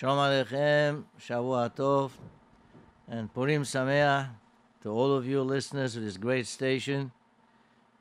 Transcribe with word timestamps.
Shalom 0.00 0.16
Aleichem, 0.16 1.04
Shavua 1.20 1.76
Tov, 1.76 2.12
and 3.06 3.30
Purim 3.34 3.64
Sameach 3.64 4.30
to 4.82 4.88
all 4.88 5.12
of 5.12 5.26
you 5.26 5.42
listeners 5.42 5.94
of 5.94 6.02
this 6.02 6.16
great 6.16 6.46
station. 6.46 7.12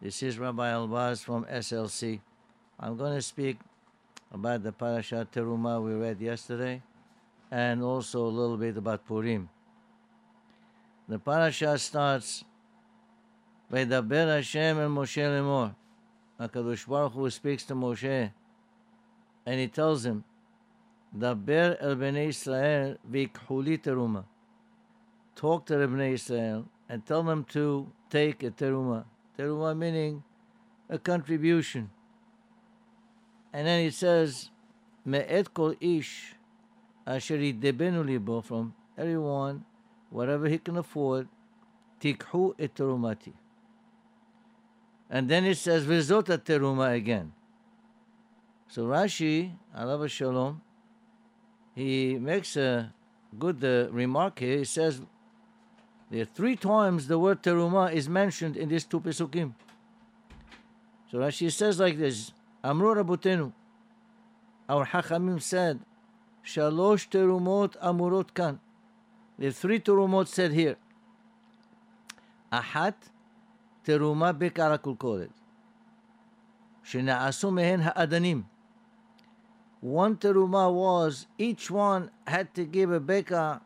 This 0.02 0.24
is 0.24 0.40
Rabbi 0.40 0.72
Elbaz 0.72 1.22
from 1.22 1.44
SLC. 1.44 2.22
I'm 2.80 2.96
going 2.96 3.16
to 3.16 3.22
speak 3.22 3.58
about 4.34 4.64
the 4.64 4.72
Parashat 4.72 5.28
Teruma 5.34 5.84
we 5.84 5.92
read 5.92 6.22
yesterday 6.22 6.82
and 7.52 7.84
also 7.84 8.26
a 8.26 8.32
little 8.32 8.56
bit 8.56 8.78
about 8.78 9.06
Purim. 9.06 9.50
The 11.10 11.20
Parasha 11.20 11.78
starts 11.78 12.46
Vedaber 13.70 14.38
Hashem 14.38 14.80
and 14.80 14.96
Moshe 14.96 15.22
Lemor. 15.22 15.76
HaKadosh 16.40 16.88
Baruch 16.88 17.12
Hu 17.12 17.30
speaks 17.30 17.64
to 17.64 17.76
Moshe 17.76 18.32
and 19.46 19.60
he 19.60 19.68
tells 19.68 20.06
him 20.06 20.24
דבר 21.15 21.73
אל 21.81 21.95
בני 21.95 22.19
ישראל 22.19 22.97
ויקחו 23.11 23.63
לי 23.63 23.77
תרומה. 23.77 24.21
Talk 25.37 25.67
to 25.67 25.77
the 25.77 25.89
Bnei 25.89 26.15
Israel 26.15 26.65
and 26.89 27.05
tell 27.05 27.23
them 27.23 27.45
to 27.45 27.89
take 28.09 28.43
a 28.45 28.51
teruma. 28.51 29.05
Teruma 29.37 29.77
meaning 29.77 30.23
a 30.89 30.99
contribution. 30.99 31.91
And 33.53 33.67
then 33.67 33.85
he 33.85 33.91
says, 33.91 34.51
me'et 35.05 35.53
kol 35.53 35.75
ish 35.81 36.35
asher 37.07 37.39
yidebenu 37.39 38.07
libo 38.07 38.41
from 38.41 38.75
everyone, 38.97 39.65
whatever 40.11 40.49
he 40.49 40.59
can 40.59 40.77
afford, 40.77 41.29
tikhu 42.01 42.55
et 42.59 42.75
terumati. 42.75 43.33
And 45.11 45.29
then 45.29 45.45
it 45.45 45.59
says, 45.59 45.85
vizot 45.85 46.27
teruma 46.45 46.95
again. 46.95 47.33
So 48.69 48.87
Rashi, 48.87 49.53
alav 49.77 50.09
shalom, 50.09 50.63
he 51.79 52.19
makes 52.19 52.57
a 52.57 52.93
good 53.39 53.63
uh, 53.65 53.91
remark 53.91 54.39
here. 54.39 54.59
He 54.59 54.65
says 54.65 55.01
there 56.11 56.23
are 56.23 56.25
three 56.25 56.57
times 56.57 57.09
the 57.09 57.19
word 57.19 57.43
teruma 57.43 57.93
is 57.93 58.09
mentioned 58.09 58.57
in 58.57 58.69
these 58.69 58.85
two 58.85 59.01
pesukim. 59.01 59.55
So 61.11 61.19
Rashi 61.19 61.51
says 61.51 61.79
like 61.79 61.99
this: 61.99 62.33
Amru 62.63 62.95
Rabutenu, 62.95 63.53
our 64.69 64.87
Hachamim 64.87 65.41
said, 65.43 65.81
Shalosh 66.45 67.09
terumot 67.09 67.77
amurot 67.83 68.35
kan. 68.35 68.61
The 69.39 69.51
three 69.51 69.81
terumot 69.81 70.29
said 70.29 70.53
here. 70.53 70.77
Ahat 72.53 72.95
teruma 73.85 74.33
bekarakul 74.33 74.97
kolet. 74.97 75.31
שנעשו 76.85 77.51
מהן 77.51 77.81
האדנים 77.85 78.43
one 79.82 80.18
teruma 80.18 80.72
was 80.74 81.28
each 81.38 81.72
one 81.72 82.12
had 82.28 82.54
to 82.54 82.66
give 82.66 82.92
a 82.92 83.00
beka 83.00 83.62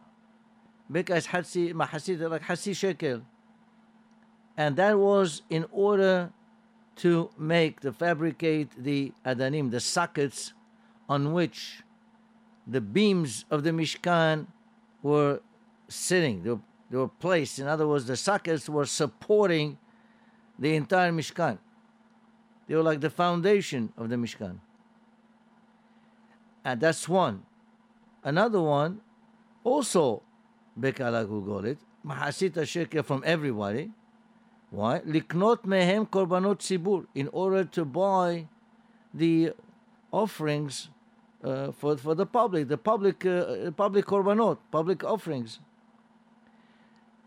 beka 0.91 1.17
is 1.17 1.27
hatsi 1.27 1.73
mahasid 1.73 2.29
like 2.29 2.43
hasi 2.43 2.73
shekel. 2.73 3.21
And 4.55 4.75
that 4.75 4.99
was 4.99 5.41
in 5.49 5.65
order 5.71 6.31
to 6.97 7.31
make 7.37 7.81
the 7.81 7.91
fabricate 7.91 8.69
the 8.77 9.11
adanim 9.25 9.71
the 9.71 9.79
sockets 9.79 10.53
on 11.09 11.33
which 11.33 11.81
the 12.67 12.79
beams 12.79 13.45
of 13.49 13.63
the 13.63 13.71
mishkan 13.71 14.45
were 15.01 15.41
sitting 15.87 16.43
they 16.43 16.51
were, 16.51 16.59
they 16.91 16.97
were 16.97 17.07
placed. 17.07 17.57
In 17.57 17.67
other 17.67 17.87
words 17.87 18.05
the 18.05 18.17
sockets 18.17 18.69
were 18.69 18.85
supporting 18.85 19.79
the 20.59 20.75
entire 20.75 21.11
mishkan. 21.11 21.57
They 22.67 22.75
were 22.75 22.83
like 22.83 23.01
the 23.01 23.09
foundation 23.09 23.91
of 23.97 24.09
the 24.09 24.15
mishkan 24.15 24.59
and 26.63 26.79
that's 26.79 27.07
one. 27.09 27.43
Another 28.23 28.61
one, 28.61 29.01
also 29.63 30.23
Bekala 30.79 31.25
Gugolit, 31.27 31.77
Mahasita 32.05 32.67
Shekel 32.67 33.03
from 33.03 33.23
everybody. 33.25 33.91
Why? 34.69 34.99
Liknot 35.01 35.63
mehem 35.65 36.07
korbanot 36.07 36.59
sibur, 36.59 37.05
in 37.13 37.27
order 37.31 37.63
to 37.63 37.85
buy 37.85 38.47
the 39.13 39.51
offerings 40.11 40.89
uh, 41.43 41.71
for, 41.71 41.97
for 41.97 42.15
the 42.15 42.25
public, 42.25 42.67
the 42.69 42.77
public, 42.77 43.25
uh, 43.25 43.71
public 43.71 44.05
korbanot, 44.05 44.57
public 44.71 45.03
offerings. 45.03 45.59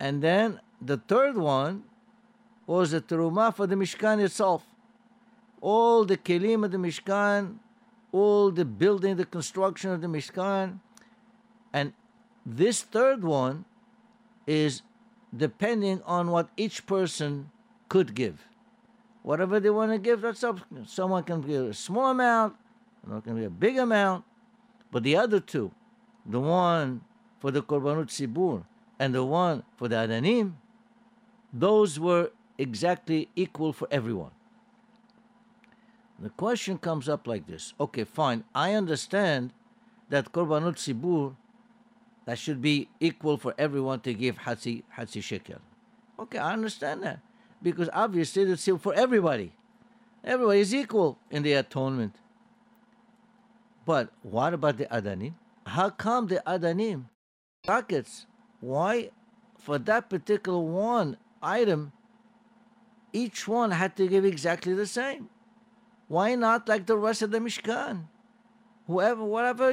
And 0.00 0.22
then 0.22 0.60
the 0.80 0.96
third 0.96 1.36
one 1.36 1.84
was 2.66 2.90
the 2.90 3.00
teruma 3.00 3.54
for 3.54 3.66
the 3.66 3.76
Mishkan 3.76 4.22
itself. 4.22 4.64
All 5.60 6.04
the 6.04 6.16
kelim 6.16 6.64
of 6.64 6.72
the 6.72 6.78
Mishkan 6.78 7.58
all 8.16 8.50
the 8.50 8.64
building, 8.64 9.16
the 9.16 9.26
construction 9.26 9.90
of 9.90 10.00
the 10.00 10.06
Mishkan. 10.06 10.80
And 11.72 11.92
this 12.46 12.80
third 12.80 13.22
one 13.22 13.66
is 14.46 14.80
depending 15.36 16.00
on 16.06 16.30
what 16.30 16.48
each 16.56 16.86
person 16.86 17.50
could 17.88 18.14
give. 18.14 18.48
Whatever 19.22 19.60
they 19.60 19.70
want 19.70 19.92
to 19.92 19.98
give, 19.98 20.22
that's 20.22 20.42
up. 20.42 20.60
Someone 20.86 21.24
can 21.24 21.42
give 21.42 21.66
a 21.66 21.74
small 21.74 22.10
amount, 22.10 22.56
someone 23.02 23.20
can 23.20 23.36
give 23.36 23.44
a 23.44 23.50
big 23.50 23.76
amount. 23.76 24.24
But 24.90 25.02
the 25.02 25.16
other 25.16 25.40
two, 25.40 25.72
the 26.24 26.40
one 26.40 27.02
for 27.40 27.50
the 27.50 27.62
Korbanut 27.62 28.08
Sibur 28.08 28.64
and 28.98 29.14
the 29.14 29.24
one 29.24 29.64
for 29.76 29.88
the 29.88 29.96
Adanim, 29.96 30.54
those 31.52 32.00
were 32.00 32.30
exactly 32.56 33.28
equal 33.36 33.72
for 33.72 33.88
everyone. 33.90 34.30
The 36.18 36.30
question 36.30 36.78
comes 36.78 37.08
up 37.08 37.26
like 37.26 37.46
this. 37.46 37.74
Okay, 37.78 38.04
fine. 38.04 38.44
I 38.54 38.72
understand 38.72 39.52
that 40.08 40.32
Korbanot 40.32 40.76
Sibur, 40.76 41.36
that 42.24 42.38
should 42.38 42.62
be 42.62 42.88
equal 43.00 43.36
for 43.36 43.54
everyone 43.58 44.00
to 44.00 44.14
give 44.14 44.38
Hatsi, 44.38 44.82
Hatsi 44.96 45.22
Shekel. 45.22 45.60
Okay, 46.18 46.38
I 46.38 46.52
understand 46.52 47.02
that. 47.02 47.20
Because 47.62 47.90
obviously 47.92 48.44
it's 48.44 48.68
for 48.80 48.94
everybody. 48.94 49.52
Everybody 50.24 50.60
is 50.60 50.74
equal 50.74 51.18
in 51.30 51.42
the 51.42 51.52
atonement. 51.52 52.16
But 53.84 54.10
what 54.22 54.54
about 54.54 54.78
the 54.78 54.86
Adanim? 54.86 55.34
How 55.66 55.90
come 55.90 56.26
the 56.26 56.42
Adanim, 56.46 57.06
buckets, 57.64 58.26
why 58.60 59.10
for 59.58 59.78
that 59.78 60.08
particular 60.10 60.58
one 60.58 61.16
item, 61.42 61.92
each 63.12 63.46
one 63.46 63.70
had 63.70 63.96
to 63.96 64.08
give 64.08 64.24
exactly 64.24 64.74
the 64.74 64.86
same? 64.86 65.28
Why 66.08 66.34
not 66.34 66.68
like 66.68 66.86
the 66.86 66.96
rest 66.96 67.22
of 67.22 67.30
the 67.30 67.38
Mishkan? 67.38 68.04
Whoever, 68.86 69.24
whatever 69.24 69.70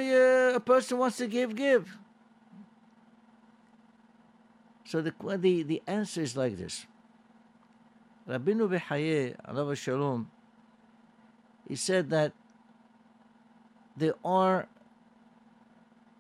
a 0.56 0.60
person 0.60 0.98
wants 0.98 1.18
to 1.18 1.28
give, 1.28 1.56
give. 1.56 1.98
So 4.86 5.02
the, 5.02 5.14
the, 5.38 5.64
the 5.64 5.82
answer 5.86 6.22
is 6.22 6.36
like 6.36 6.58
this. 6.58 6.86
Rabbeinu 8.28 8.70
Behaye, 8.70 9.36
alav 9.48 9.76
shalom, 9.78 10.32
he 11.68 11.76
said 11.76 12.10
that 12.10 12.34
there 13.96 14.16
are 14.26 14.68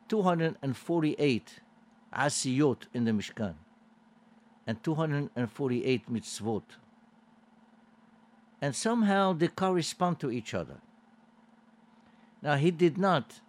248 0.09 1.59
asiyot 2.13 2.77
in 2.93 3.05
the 3.05 3.11
Mishkan 3.11 3.55
and 4.67 4.83
248 4.83 6.13
mitzvot 6.13 6.63
and 8.63 8.73
somehow 8.73 9.33
they 9.33 9.49
correspond 9.49 10.21
to 10.21 10.31
each 10.31 10.53
other. 10.53 10.77
Now, 12.41 12.55
he 12.55 12.71
did 12.71 12.97
not 12.97 13.41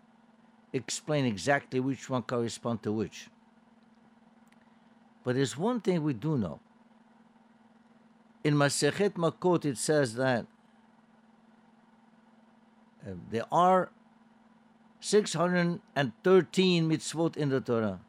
explain 0.73 1.25
exactly 1.25 1.79
which 1.79 2.11
one 2.11 2.23
corresponds 2.23 2.83
to 2.83 2.91
which. 2.91 3.29
But 5.23 5.37
there's 5.37 5.57
one 5.57 5.81
thing 5.81 6.03
we 6.03 6.15
do 6.15 6.37
know. 6.37 6.59
In 8.43 8.55
Masechet 8.55 9.11
Makot, 9.11 9.65
it 9.65 9.79
says 9.79 10.17
that 10.17 10.47
uh, 13.07 13.13
there 13.31 13.47
are 13.53 13.93
613 14.99 16.91
mitzvot 16.91 17.37
in 17.37 17.51
the 17.51 17.61
Torah. 17.61 18.01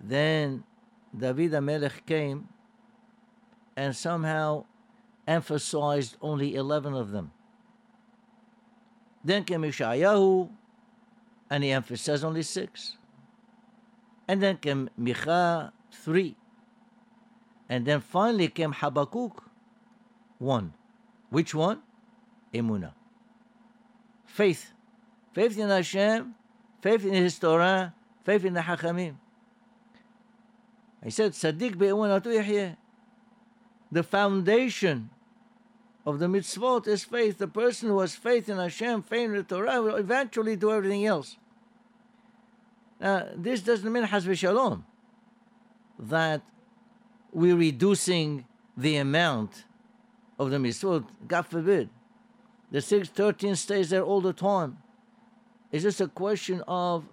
Then 0.00 0.64
David 1.16 1.52
HaMelech 1.52 2.04
came 2.06 2.48
and 3.76 3.94
somehow 3.94 4.64
emphasized 5.30 6.16
only 6.20 6.56
11 6.56 6.92
of 6.92 7.12
them. 7.12 7.30
Then 9.22 9.44
came 9.44 9.62
Ishayahu, 9.62 10.50
and 11.48 11.62
he 11.62 11.70
emphasized 11.70 12.24
only 12.24 12.42
six. 12.42 12.96
And 14.26 14.42
then 14.42 14.56
came 14.56 14.90
Micha, 15.00 15.70
three. 15.92 16.36
And 17.68 17.86
then 17.86 18.00
finally 18.00 18.48
came 18.48 18.72
Habakkuk, 18.72 19.44
one. 20.38 20.72
Which 21.28 21.54
one? 21.54 21.82
Emuna. 22.52 22.92
Faith. 24.26 24.72
Faith 25.32 25.56
in 25.56 25.68
Hashem, 25.68 26.34
faith 26.82 27.04
in 27.04 27.14
His 27.14 27.38
Torah, 27.38 27.94
faith 28.24 28.44
in 28.44 28.54
the 28.54 28.62
Hachamim. 28.62 29.14
He 31.04 31.10
said, 31.10 31.32
Sadiq 31.32 31.78
be'emunatu 31.78 32.34
yahyeh. 32.34 32.76
The 33.92 34.02
foundation 34.02 35.10
of 36.06 36.18
the 36.18 36.26
mitzvot 36.26 36.86
is 36.86 37.04
faith. 37.04 37.38
The 37.38 37.48
person 37.48 37.88
who 37.88 38.00
has 38.00 38.14
faith 38.14 38.48
in 38.48 38.56
Hashem, 38.56 39.02
faith 39.02 39.30
in 39.30 39.34
the 39.34 39.42
Torah, 39.42 39.82
will 39.82 39.96
eventually 39.96 40.56
do 40.56 40.72
everything 40.72 41.06
else. 41.06 41.36
Now, 43.00 43.28
this 43.34 43.60
doesn't 43.60 43.90
mean 43.90 44.04
has 44.04 44.24
shalom 44.38 44.84
that 45.98 46.42
we're 47.32 47.56
reducing 47.56 48.46
the 48.76 48.96
amount 48.96 49.64
of 50.38 50.50
the 50.50 50.56
mitzvot. 50.56 51.06
God 51.26 51.46
forbid. 51.46 51.90
The 52.70 52.80
613 52.80 53.56
stays 53.56 53.90
there 53.90 54.02
all 54.02 54.20
the 54.20 54.32
time. 54.32 54.78
It's 55.72 55.82
just 55.82 56.00
a 56.00 56.08
question 56.08 56.62
of 56.66 57.04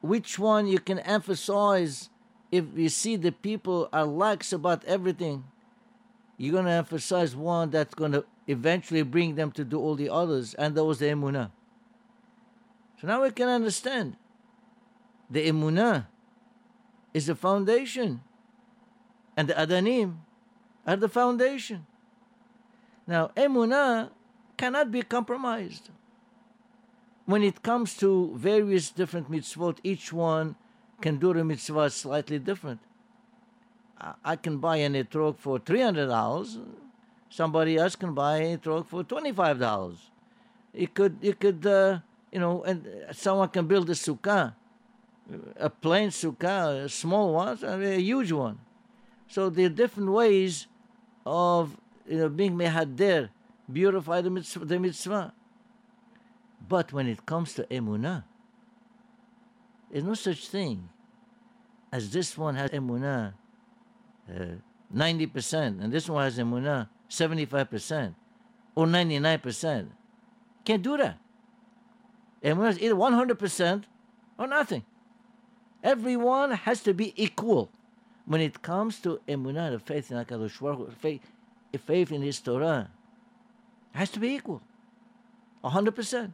which 0.00 0.38
one 0.38 0.66
you 0.66 0.78
can 0.78 0.98
emphasize 1.00 2.08
if 2.50 2.64
you 2.76 2.88
see 2.88 3.16
the 3.16 3.32
people 3.32 3.88
are 3.92 4.04
lax 4.04 4.52
about 4.52 4.84
everything 4.84 5.44
you're 6.38 6.52
going 6.52 6.64
to 6.64 6.70
emphasize 6.70 7.34
one 7.34 7.70
that's 7.70 7.94
going 7.94 8.12
to 8.12 8.24
eventually 8.46 9.02
bring 9.02 9.34
them 9.34 9.50
to 9.52 9.64
do 9.64 9.78
all 9.78 9.96
the 9.96 10.08
others 10.08 10.54
and 10.54 10.74
that 10.74 10.84
was 10.84 11.00
the 11.00 11.06
emunah. 11.06 11.50
So 13.00 13.08
now 13.08 13.22
we 13.22 13.30
can 13.32 13.48
understand. 13.48 14.16
The 15.28 15.46
emunah 15.50 16.06
is 17.12 17.26
the 17.26 17.34
foundation 17.34 18.22
and 19.36 19.48
the 19.48 19.54
adanim 19.54 20.18
are 20.86 20.96
the 20.96 21.08
foundation. 21.08 21.86
Now 23.06 23.32
emunah 23.36 24.10
cannot 24.56 24.92
be 24.92 25.02
compromised. 25.02 25.90
When 27.26 27.42
it 27.42 27.62
comes 27.62 27.96
to 27.98 28.32
various 28.36 28.90
different 28.90 29.30
mitzvot, 29.30 29.78
each 29.82 30.12
one 30.12 30.56
can 31.00 31.18
do 31.18 31.34
the 31.34 31.44
mitzvah 31.44 31.90
slightly 31.90 32.38
different. 32.38 32.80
I 34.24 34.36
can 34.36 34.58
buy 34.58 34.76
an 34.76 34.94
etrog 34.94 35.38
for 35.38 35.58
three 35.58 35.80
hundred 35.80 36.06
dollars. 36.06 36.58
Somebody 37.30 37.76
else 37.76 37.96
can 37.96 38.14
buy 38.14 38.38
an 38.38 38.58
etrog 38.58 38.86
for 38.86 39.02
twenty 39.02 39.32
five 39.32 39.58
dollars. 39.58 40.10
It 40.72 40.94
could, 40.94 41.18
it 41.22 41.40
could, 41.40 41.66
uh, 41.66 41.98
you 42.30 42.38
know, 42.38 42.62
and 42.62 42.86
someone 43.12 43.48
can 43.48 43.66
build 43.66 43.90
a 43.90 43.94
sukkah, 43.94 44.54
a 45.56 45.70
plain 45.70 46.10
sukkah, 46.10 46.84
a 46.84 46.88
small 46.88 47.34
one, 47.34 47.58
a 47.62 47.98
huge 47.98 48.30
one. 48.30 48.60
So 49.26 49.50
there 49.50 49.66
are 49.66 49.70
different 49.70 50.10
ways 50.12 50.68
of 51.26 51.76
you 52.06 52.18
know 52.18 52.28
being 52.28 52.56
mehader, 52.56 53.30
beautify 53.70 54.20
the 54.20 54.30
mitzvah. 54.30 54.64
The 54.64 54.78
mitzvah. 54.78 55.32
But 56.68 56.92
when 56.92 57.08
it 57.08 57.26
comes 57.26 57.54
to 57.54 57.64
emunah, 57.64 58.24
there's 59.90 60.04
no 60.04 60.14
such 60.14 60.48
thing 60.48 60.88
as 61.90 62.12
this 62.12 62.36
one 62.36 62.54
has 62.54 62.70
emunah 62.70 63.34
uh, 64.30 64.44
90% 64.94 65.82
and 65.82 65.92
this 65.92 66.08
one 66.08 66.24
has 66.24 66.38
emunah 66.38 66.88
75% 67.10 68.14
or 68.74 68.86
99%. 68.86 69.88
Can't 70.64 70.82
do 70.82 70.96
that. 70.96 71.18
Emunah 72.44 72.70
is 72.70 72.80
either 72.80 72.94
100% 72.94 73.84
or 74.38 74.46
nothing. 74.46 74.84
Everyone 75.82 76.52
has 76.52 76.80
to 76.82 76.94
be 76.94 77.12
equal. 77.16 77.70
When 78.26 78.40
it 78.40 78.62
comes 78.62 79.00
to 79.00 79.20
emunah, 79.26 79.72
the 79.72 79.78
faith 79.78 80.10
in 80.10 80.18
HaKadosh 80.18 80.60
Baruch 80.60 80.92
faith, 80.98 81.22
faith 81.86 82.12
in 82.12 82.22
His 82.22 82.40
Torah, 82.40 82.90
has 83.92 84.10
to 84.10 84.20
be 84.20 84.28
equal. 84.34 84.62
100%. 85.64 86.32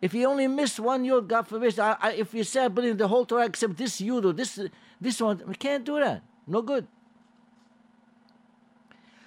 If 0.00 0.14
you 0.14 0.26
only 0.26 0.48
miss 0.48 0.80
one 0.80 1.04
yod, 1.04 1.28
God 1.28 1.46
forbid, 1.46 1.78
I, 1.78 1.96
I, 2.00 2.12
if 2.12 2.34
you 2.34 2.42
say 2.44 2.64
I 2.64 2.68
believe 2.68 2.98
the 2.98 3.08
whole 3.08 3.24
Torah 3.24 3.46
except 3.46 3.76
this 3.76 4.00
yod 4.00 4.24
or 4.24 4.32
this 4.32 4.58
this 5.00 5.20
one, 5.20 5.42
we 5.46 5.54
can't 5.54 5.84
do 5.84 5.98
that. 5.98 6.22
No 6.46 6.62
good. 6.62 6.86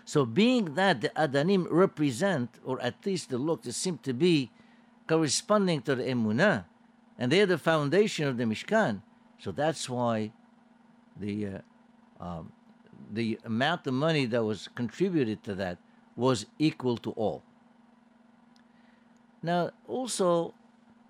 So, 0.04 0.26
being 0.26 0.76
that 0.76 1.02
the 1.02 1.10
Adanim 1.10 1.66
represent, 1.70 2.60
or 2.64 2.80
at 2.82 3.06
least 3.06 3.30
the 3.30 3.40
look, 3.40 3.64
they 3.64 3.72
seem 3.72 3.98
to 4.00 4.14
be 4.14 4.52
corresponding 5.08 5.82
to 5.84 5.96
the 5.96 6.04
Emunah, 6.04 6.66
and 7.18 7.32
they're 7.32 7.48
the 7.48 7.58
foundation 7.58 8.28
of 8.28 8.38
the 8.38 8.44
Mishkan, 8.44 9.02
so 9.40 9.52
that's 9.52 9.90
why 9.90 10.32
the 11.20 11.48
uh, 11.48 12.24
um, 12.24 12.52
the 13.12 13.40
amount 13.46 13.88
of 13.88 13.94
money 13.94 14.26
that 14.26 14.44
was 14.44 14.70
contributed 14.76 15.44
to 15.44 15.56
that 15.56 15.78
was 16.16 16.46
equal 16.60 16.98
to 16.98 17.12
all. 17.12 17.44
Now, 19.42 19.72
also, 19.88 20.54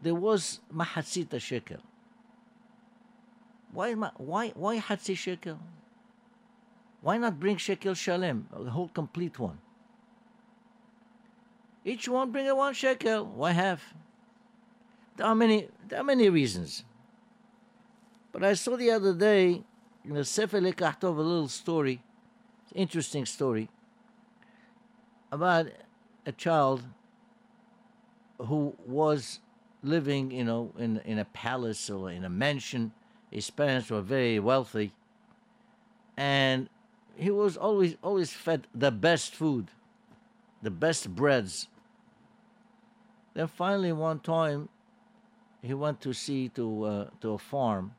there 0.01 0.15
was 0.15 0.59
Mahatzita 0.73 1.39
shekel. 1.39 1.77
Why, 3.71 3.93
why, 3.93 4.49
why 4.55 4.79
Hatzi 4.79 5.15
shekel? 5.15 5.59
Why 7.05 7.19
not 7.19 7.39
bring 7.39 7.57
shekel 7.57 7.93
shalem, 7.93 8.47
a 8.51 8.63
whole 8.71 8.87
complete 8.87 9.37
one? 9.37 9.59
Each 11.83 12.09
one 12.09 12.31
bring 12.31 12.47
a 12.47 12.55
one 12.55 12.73
shekel. 12.73 13.27
Why 13.27 13.51
half? 13.51 13.93
There 15.15 15.27
are 15.27 15.35
many, 15.35 15.69
there 15.87 15.99
are 15.99 16.03
many 16.03 16.29
reasons. 16.29 16.83
But 18.31 18.43
I 18.43 18.55
saw 18.55 18.75
the 18.75 18.89
other 18.89 19.13
day 19.13 19.61
in 20.03 20.15
the 20.15 20.25
Sefer 20.25 20.59
Lekachtov 20.59 21.15
a 21.15 21.21
little 21.21 21.47
story, 21.47 22.01
interesting 22.73 23.27
story, 23.27 23.69
about 25.31 25.67
a 26.25 26.31
child 26.31 26.85
who 28.39 28.75
was 28.83 29.41
living, 29.83 30.31
you 30.31 30.43
know, 30.43 30.71
in 30.79 30.97
in 31.05 31.19
a 31.19 31.25
palace 31.25 31.87
or 31.87 32.09
in 32.09 32.25
a 32.25 32.31
mansion. 32.31 32.93
His 33.29 33.51
parents 33.51 33.91
were 33.91 34.01
very 34.01 34.39
wealthy, 34.39 34.91
and 36.17 36.67
he 37.15 37.31
was 37.31 37.57
always 37.57 37.95
always 38.01 38.31
fed 38.31 38.67
the 38.73 38.91
best 38.91 39.33
food, 39.33 39.69
the 40.61 40.71
best 40.71 41.15
breads. 41.15 41.67
Then 43.33 43.47
finally, 43.47 43.91
one 43.91 44.19
time, 44.19 44.69
he 45.61 45.73
went 45.73 46.01
to 46.01 46.13
see 46.13 46.49
to 46.49 46.83
uh, 46.83 47.09
to 47.21 47.31
a 47.31 47.37
farm. 47.37 47.93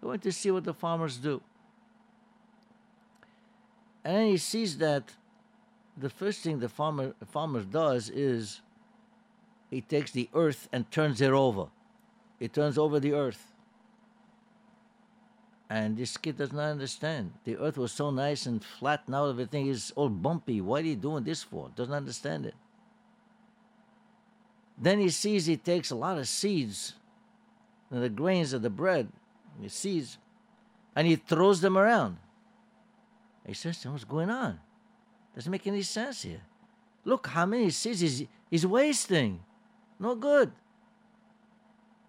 He 0.00 0.06
went 0.06 0.22
to 0.22 0.32
see 0.32 0.50
what 0.50 0.64
the 0.64 0.74
farmers 0.74 1.18
do, 1.18 1.42
and 4.04 4.28
he 4.28 4.36
sees 4.36 4.78
that 4.78 5.14
the 5.96 6.10
first 6.10 6.40
thing 6.40 6.60
the 6.60 6.68
farmer 6.68 7.14
farmer 7.30 7.62
does 7.62 8.10
is 8.10 8.60
he 9.70 9.80
takes 9.80 10.10
the 10.10 10.28
earth 10.34 10.68
and 10.72 10.90
turns 10.90 11.20
it 11.20 11.30
over. 11.30 11.66
He 12.38 12.48
turns 12.48 12.78
over 12.78 12.98
the 12.98 13.12
earth. 13.12 13.52
And 15.70 15.96
this 15.96 16.16
kid 16.16 16.36
does 16.36 16.52
not 16.52 16.64
understand. 16.64 17.32
The 17.44 17.56
earth 17.56 17.78
was 17.78 17.92
so 17.92 18.10
nice 18.10 18.44
and 18.46 18.62
flat, 18.62 19.08
now 19.08 19.26
everything 19.26 19.68
is 19.68 19.92
all 19.94 20.08
bumpy. 20.08 20.60
What 20.60 20.82
are 20.82 20.88
you 20.88 20.96
doing 20.96 21.22
this 21.22 21.44
for? 21.44 21.70
Doesn't 21.76 21.94
understand 21.94 22.44
it. 22.44 22.54
Then 24.76 24.98
he 24.98 25.10
sees 25.10 25.46
he 25.46 25.56
takes 25.56 25.92
a 25.92 25.94
lot 25.94 26.18
of 26.18 26.26
seeds, 26.26 26.94
the 27.88 28.08
grains 28.08 28.52
of 28.52 28.62
the 28.62 28.70
bread, 28.70 29.08
he 29.62 29.68
sees, 29.68 30.18
and 30.96 31.06
he 31.06 31.14
throws 31.14 31.60
them 31.60 31.78
around. 31.78 32.16
He 33.46 33.54
says, 33.54 33.84
What's 33.84 34.04
going 34.04 34.30
on? 34.30 34.58
Doesn't 35.36 35.52
make 35.52 35.68
any 35.68 35.82
sense 35.82 36.22
here. 36.22 36.42
Look 37.04 37.28
how 37.28 37.46
many 37.46 37.70
seeds 37.70 38.00
he's, 38.00 38.24
he's 38.50 38.66
wasting. 38.66 39.40
No 40.00 40.16
good. 40.16 40.50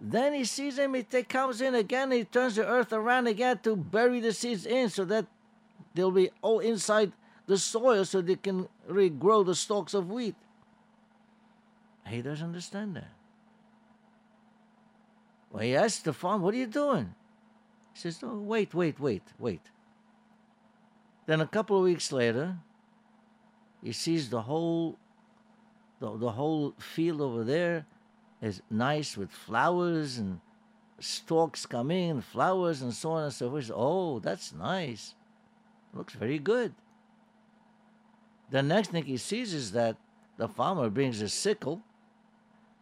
Then 0.03 0.33
he 0.33 0.45
sees 0.45 0.79
him, 0.79 0.95
he 0.95 1.03
comes 1.03 1.61
in 1.61 1.75
again, 1.75 2.09
he 2.09 2.23
turns 2.23 2.55
the 2.55 2.65
earth 2.65 2.91
around 2.91 3.27
again 3.27 3.59
to 3.59 3.75
bury 3.75 4.19
the 4.19 4.33
seeds 4.33 4.65
in 4.65 4.89
so 4.89 5.05
that 5.05 5.27
they'll 5.93 6.09
be 6.09 6.31
all 6.41 6.59
inside 6.59 7.11
the 7.45 7.59
soil 7.59 8.03
so 8.03 8.19
they 8.19 8.35
can 8.35 8.67
regrow 8.89 9.45
the 9.45 9.53
stalks 9.53 9.93
of 9.93 10.09
wheat. 10.09 10.35
He 12.07 12.23
doesn't 12.23 12.47
understand 12.47 12.95
that. 12.95 13.11
Well, 15.51 15.61
he 15.63 15.75
asks 15.75 16.01
the 16.01 16.13
farmer, 16.13 16.45
What 16.45 16.55
are 16.55 16.57
you 16.57 16.65
doing? 16.65 17.13
He 17.93 17.99
says, 17.99 18.19
Oh, 18.23 18.39
wait, 18.39 18.73
wait, 18.73 18.99
wait, 18.99 19.23
wait. 19.37 19.61
Then 21.27 21.41
a 21.41 21.47
couple 21.47 21.77
of 21.77 21.83
weeks 21.83 22.11
later, 22.11 22.57
he 23.83 23.91
sees 23.91 24.31
the 24.31 24.41
whole 24.41 24.97
the, 25.99 26.17
the 26.17 26.31
whole 26.31 26.73
field 26.79 27.21
over 27.21 27.43
there 27.43 27.85
is 28.41 28.61
nice 28.69 29.15
with 29.15 29.31
flowers 29.31 30.17
and 30.17 30.39
stalks 30.99 31.65
coming, 31.65 32.21
flowers 32.21 32.81
and 32.81 32.93
so 32.93 33.11
on 33.11 33.23
and 33.23 33.33
so 33.33 33.49
forth. 33.49 33.71
Oh, 33.73 34.19
that's 34.19 34.53
nice. 34.53 35.15
Looks 35.93 36.13
very 36.13 36.39
good. 36.39 36.73
The 38.49 38.61
next 38.61 38.91
thing 38.91 39.05
he 39.05 39.17
sees 39.17 39.53
is 39.53 39.71
that 39.73 39.97
the 40.37 40.47
farmer 40.47 40.89
brings 40.89 41.21
a 41.21 41.29
sickle 41.29 41.81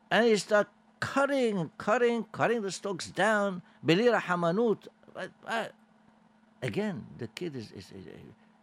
and 0.10 0.26
he 0.26 0.36
starts 0.38 0.70
cutting, 1.00 1.72
cutting, 1.78 2.26
cutting 2.32 2.62
the 2.62 2.72
stalks 2.72 3.10
down. 3.10 3.62
Belira 3.86 4.20
Hamanut. 4.22 4.88
Again, 6.62 7.06
the 7.18 7.28
kid 7.28 7.56
is, 7.56 7.72
is, 7.72 7.92
is, 7.92 8.08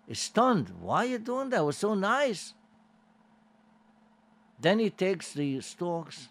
is 0.09 0.19
stunned. 0.19 0.73
Why 0.81 1.05
are 1.05 1.07
you 1.07 1.19
doing 1.19 1.51
that? 1.51 1.61
It 1.61 1.65
was 1.65 1.77
so 1.77 1.95
nice. 1.95 2.55
Then 4.61 4.79
he 4.79 4.91
takes 4.91 5.33
the 5.33 5.61
stalks 5.61 6.29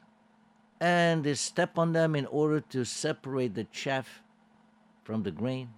and 0.80 1.24
they 1.24 1.34
step 1.34 1.78
on 1.78 1.94
them 1.94 2.16
in 2.16 2.26
order 2.28 2.60
to 2.60 2.84
separate 2.84 3.56
the 3.56 3.64
chaff 3.66 4.22
from 5.04 5.24
the 5.24 5.32
grain. 5.32 5.70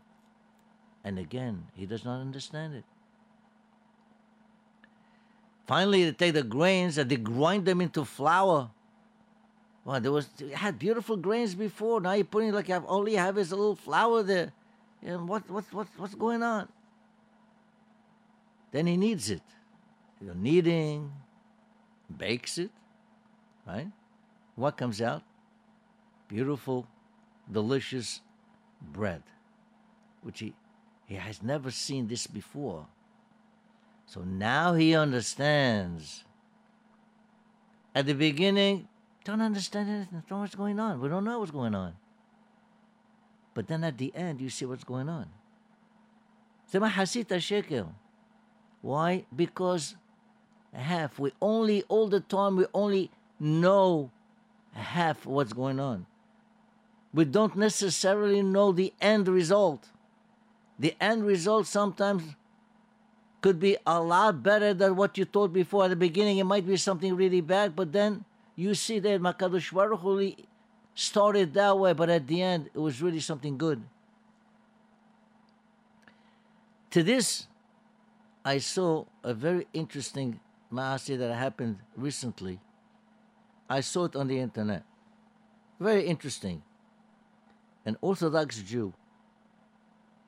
And 1.04 1.20
again, 1.20 1.68
he 1.76 1.86
does 1.86 2.04
not 2.04 2.20
understand 2.20 2.76
it. 2.76 2.84
Finally, 5.68 6.06
they 6.06 6.12
take 6.12 6.34
the 6.34 6.44
grains 6.44 6.98
and 6.98 7.10
they 7.10 7.18
grind 7.18 7.66
them 7.66 7.82
into 7.82 8.06
flour. 8.06 8.72
Well, 9.84 10.02
there 10.02 10.12
was 10.12 10.30
had 10.54 10.80
beautiful 10.80 11.16
grains 11.16 11.56
before. 11.56 12.02
Now 12.02 12.14
you're 12.14 12.26
putting 12.26 12.52
like 12.52 12.70
all 12.70 13.08
you 13.08 13.18
have 13.18 13.38
is 13.38 13.52
a 13.52 13.56
little 13.56 13.76
flour 13.76 14.24
there. 14.24 14.52
And 15.02 15.28
what 15.28 15.50
what 15.50 15.64
what 15.72 15.88
what's 15.98 16.16
going 16.16 16.44
on? 16.44 16.68
Then 18.72 18.88
he 18.88 18.98
needs 18.98 19.30
it. 19.30 19.42
You 20.20 20.28
know, 20.28 20.34
kneading, 20.34 21.12
bakes 22.18 22.58
it, 22.58 22.72
right? 23.66 23.88
What 24.58 24.76
comes 24.76 25.02
out? 25.02 25.22
Beautiful, 26.28 26.88
delicious 27.50 28.22
bread, 28.82 29.22
which 30.24 30.40
he 30.40 30.54
he 31.06 31.16
has 31.16 31.42
never 31.42 31.72
seen 31.72 32.08
this 32.08 32.28
before. 32.28 32.88
So 34.08 34.22
now 34.22 34.74
he 34.74 34.96
understands. 34.96 36.26
At 37.96 38.08
the 38.08 38.14
beginning, 38.14 38.90
don't 39.24 39.42
understand 39.42 39.90
anything. 39.90 40.24
Don't 40.28 40.32
know 40.32 40.42
what's 40.42 40.56
going 40.56 40.80
on. 40.80 41.00
We 41.00 41.08
don't 41.08 41.24
know 41.24 41.40
what's 41.40 41.52
going 41.52 41.76
on. 41.76 41.94
But 43.54 43.68
then 43.68 43.84
at 43.84 43.98
the 43.98 44.14
end, 44.16 44.42
you 44.42 44.50
see 44.50 44.66
what's 44.66 44.84
going 44.84 45.08
on. 45.08 45.28
Why? 48.82 49.26
Because 49.36 49.96
half. 50.74 51.20
We 51.20 51.32
only, 51.42 51.84
all 51.84 52.08
the 52.08 52.20
time, 52.20 52.58
we 52.58 52.66
only 52.74 53.12
know 53.40 54.12
half 54.78 55.26
what's 55.26 55.54
going 55.54 55.80
on. 55.80 56.06
We 57.14 57.26
don't 57.26 57.56
necessarily 57.56 58.42
know 58.42 58.72
the 58.72 58.94
end 59.02 59.28
result. 59.28 59.90
The 60.80 60.96
end 61.02 61.26
result 61.26 61.68
sometimes 61.68 62.36
could 63.42 63.60
be 63.60 63.78
a 63.86 64.02
lot 64.02 64.44
better 64.44 64.74
than 64.74 64.96
what 64.96 65.18
you 65.18 65.26
thought 65.26 65.54
before. 65.54 65.86
At 65.86 65.90
the 65.90 65.96
beginning, 65.96 66.38
it 66.38 66.44
might 66.44 66.68
be 66.68 66.78
something 66.78 67.16
really 67.16 67.42
bad, 67.42 67.76
but 67.76 67.92
then 67.92 68.26
you 68.56 68.74
see 68.76 69.00
that 69.00 69.22
Makadosh 69.22 69.74
Baruch 69.74 70.00
Hu 70.00 70.34
started 70.96 71.54
that 71.54 71.78
way, 71.78 71.94
but 71.94 72.10
at 72.10 72.28
the 72.28 72.42
end, 72.42 72.70
it 72.74 72.80
was 72.80 73.02
really 73.02 73.20
something 73.20 73.58
good. 73.58 73.82
To 76.92 77.04
this, 77.04 77.48
I 78.44 78.58
saw 78.58 79.06
a 79.24 79.34
very 79.34 79.68
interesting 79.74 80.40
maaseh 80.72 81.18
that 81.18 81.34
happened 81.36 81.78
recently. 81.96 82.60
I 83.70 83.82
saw 83.82 84.06
it 84.06 84.16
on 84.16 84.28
the 84.28 84.40
internet. 84.40 84.84
Very 85.80 86.06
interesting. 86.06 86.64
An 87.86 87.98
Orthodox 88.02 88.62
Jew 88.62 88.94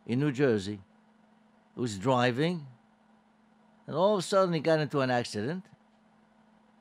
in 0.06 0.20
New 0.20 0.32
Jersey 0.32 0.80
was 1.76 1.98
driving, 1.98 2.68
and 3.88 3.96
all 3.96 4.14
of 4.14 4.20
a 4.20 4.22
sudden 4.24 4.54
he 4.54 4.60
got 4.60 4.80
into 4.80 5.00
an 5.02 5.12
accident. 5.12 5.66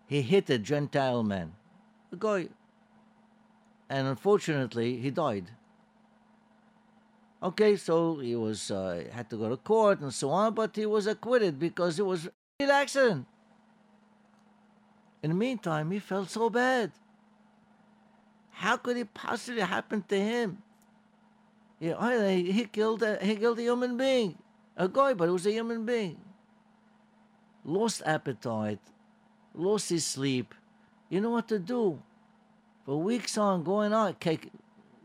He 0.07 0.23
hit 0.23 0.51
a 0.51 0.59
Gentile 0.59 1.23
man, 1.23 1.53
a 2.13 2.17
guy, 2.17 2.49
and 3.89 4.09
unfortunately 4.09 4.99
he 4.99 5.11
died. 5.11 5.51
Okay, 7.43 7.77
so 7.77 8.19
he 8.19 8.35
was 8.35 8.71
uh, 8.71 9.05
had 9.13 9.31
to 9.31 9.37
go 9.37 9.49
to 9.49 9.57
court 9.57 10.01
and 10.01 10.13
so 10.13 10.31
on, 10.31 10.55
but 10.55 10.75
he 10.75 10.87
was 10.87 11.07
acquitted 11.07 11.59
because 11.59 11.99
it 11.99 12.07
was 12.07 12.29
an 12.59 12.71
accident. 12.71 13.27
In 15.23 15.31
the 15.31 15.37
meantime, 15.37 15.91
he 15.91 15.99
felt 15.99 16.31
so 16.31 16.49
bad. 16.51 16.93
How 18.51 18.77
could 18.77 18.97
it 18.97 19.15
possibly 19.15 19.63
happen 19.63 20.03
to 20.09 20.19
him? 20.19 20.63
Know, 21.81 21.97
oh, 21.99 22.29
he 22.29 22.65
killed 22.65 23.03
a, 23.03 23.25
he 23.25 23.37
killed 23.37 23.59
a 23.59 23.63
human 23.63 23.97
being, 23.97 24.37
a 24.77 24.89
guy, 24.89 25.15
but 25.15 25.29
it 25.29 25.33
was 25.33 25.47
a 25.47 25.53
human 25.53 25.87
being. 25.87 26.19
Lost 27.65 28.03
appetite, 28.05 28.81
lost 29.55 29.91
his 29.91 30.05
sleep. 30.05 30.55
You 31.09 31.21
know 31.21 31.31
what 31.31 31.49
to 31.49 31.59
do. 31.59 32.03
For 32.85 32.97
weeks 32.97 33.39
on, 33.39 33.63
going 33.63 33.93
on, 33.93 34.17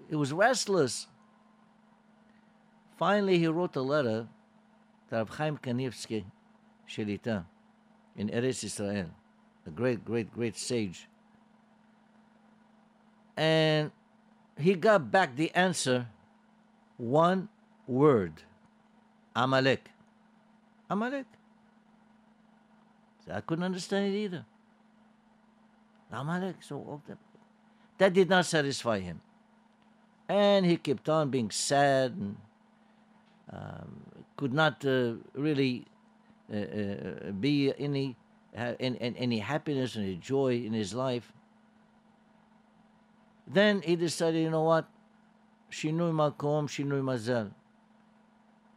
it 0.09 0.15
was 0.15 0.33
restless. 0.33 1.07
Finally, 2.97 3.39
he 3.39 3.47
wrote 3.47 3.75
a 3.75 3.81
letter 3.81 4.27
to 5.09 5.15
Rav 5.15 5.29
Chaim 5.29 5.57
Kanievsky 5.57 6.25
Shelita 6.89 7.45
in 8.15 8.29
Eretz 8.29 8.63
Israel, 8.63 9.09
a 9.65 9.69
great, 9.69 10.03
great, 10.03 10.31
great 10.33 10.57
sage. 10.57 11.07
And 13.35 13.91
he 14.59 14.75
got 14.75 15.11
back 15.11 15.35
the 15.35 15.51
answer 15.55 16.07
one 16.97 17.49
word 17.87 18.43
Amalek. 19.35 19.89
Amalek. 20.89 21.25
I 23.31 23.41
couldn't 23.41 23.63
understand 23.63 24.13
it 24.13 24.17
either. 24.17 24.45
Amalek. 26.11 26.57
So 26.61 27.01
that 27.97 28.13
did 28.13 28.29
not 28.29 28.45
satisfy 28.45 28.99
him. 28.99 29.21
And 30.29 30.65
he 30.65 30.77
kept 30.77 31.09
on 31.09 31.29
being 31.29 31.49
sad 31.49 32.11
and 32.11 32.37
um, 33.51 34.03
could 34.37 34.53
not 34.53 34.85
uh, 34.85 35.13
really 35.33 35.85
uh, 36.53 36.57
uh, 36.57 37.31
be 37.31 37.73
any, 37.77 38.15
uh, 38.57 38.73
in, 38.79 38.95
in, 38.95 39.15
any 39.15 39.39
happiness 39.39 39.95
and 39.95 40.21
joy 40.21 40.55
in 40.55 40.73
his 40.73 40.93
life. 40.93 41.33
Then 43.47 43.81
he 43.81 43.95
decided, 43.95 44.41
you 44.41 44.49
know 44.49 44.63
what? 44.63 44.87
Shinui 45.71 46.13
makom, 46.13 46.67
shinui 46.67 47.01
mazal. 47.01 47.51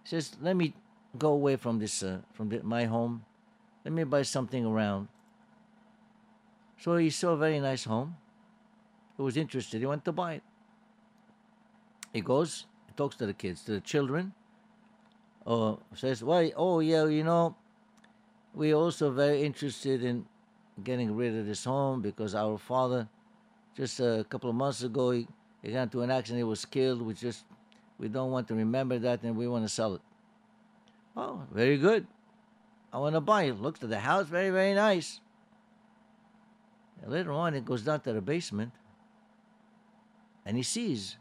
He 0.02 0.10
says, 0.10 0.36
let 0.40 0.56
me 0.56 0.74
go 1.18 1.32
away 1.32 1.56
from 1.56 1.78
this, 1.78 2.02
uh, 2.02 2.18
from 2.32 2.48
the, 2.48 2.62
my 2.62 2.84
home. 2.84 3.24
Let 3.84 3.92
me 3.92 4.04
buy 4.04 4.22
something 4.22 4.64
around. 4.64 5.08
So 6.78 6.96
he 6.96 7.10
saw 7.10 7.30
a 7.30 7.36
very 7.36 7.60
nice 7.60 7.84
home. 7.84 8.16
He 9.16 9.22
was 9.22 9.36
interested. 9.36 9.80
He 9.80 9.86
went 9.86 10.04
to 10.04 10.12
buy 10.12 10.34
it. 10.34 10.42
He 12.12 12.20
goes, 12.20 12.66
he 12.86 12.92
talks 12.94 13.16
to 13.16 13.26
the 13.26 13.32
kids, 13.32 13.62
to 13.64 13.72
the 13.72 13.80
children 13.80 14.32
or 15.46 15.78
says, 15.94 16.22
"Why? 16.22 16.52
Oh, 16.56 16.80
yeah, 16.80 17.06
you 17.06 17.24
know, 17.24 17.56
we're 18.56 18.74
also 18.74 19.10
very 19.10 19.42
interested 19.42 20.02
in 20.02 20.24
getting 20.82 21.14
rid 21.14 21.36
of 21.36 21.46
this 21.46 21.62
home 21.64 22.00
because 22.00 22.34
our 22.34 22.56
father, 22.56 23.06
just 23.76 24.00
a 24.00 24.24
couple 24.30 24.48
of 24.48 24.56
months 24.56 24.82
ago, 24.82 25.10
he, 25.10 25.28
he 25.62 25.72
got 25.72 25.82
into 25.82 26.00
an 26.00 26.10
accident. 26.10 26.38
He 26.38 26.44
was 26.44 26.64
killed. 26.64 27.02
We 27.02 27.12
just 27.12 27.44
we 27.98 28.08
don't 28.08 28.30
want 28.30 28.48
to 28.48 28.54
remember 28.54 28.98
that, 28.98 29.22
and 29.22 29.36
we 29.36 29.46
want 29.46 29.64
to 29.64 29.68
sell 29.68 29.94
it." 29.94 30.00
Oh, 31.16 31.42
very 31.52 31.76
good. 31.76 32.06
I 32.92 32.98
want 32.98 33.14
to 33.14 33.20
buy 33.20 33.44
it. 33.44 33.60
Looks 33.60 33.82
at 33.82 33.90
the 33.90 34.00
house, 34.00 34.26
very 34.26 34.48
very 34.48 34.72
nice. 34.72 35.20
And 37.02 37.12
later 37.12 37.32
on, 37.32 37.54
it 37.54 37.66
goes 37.66 37.82
down 37.82 38.00
to 38.00 38.12
the 38.14 38.22
basement, 38.22 38.72
and 40.46 40.56
he 40.56 40.62
sees 40.62 41.18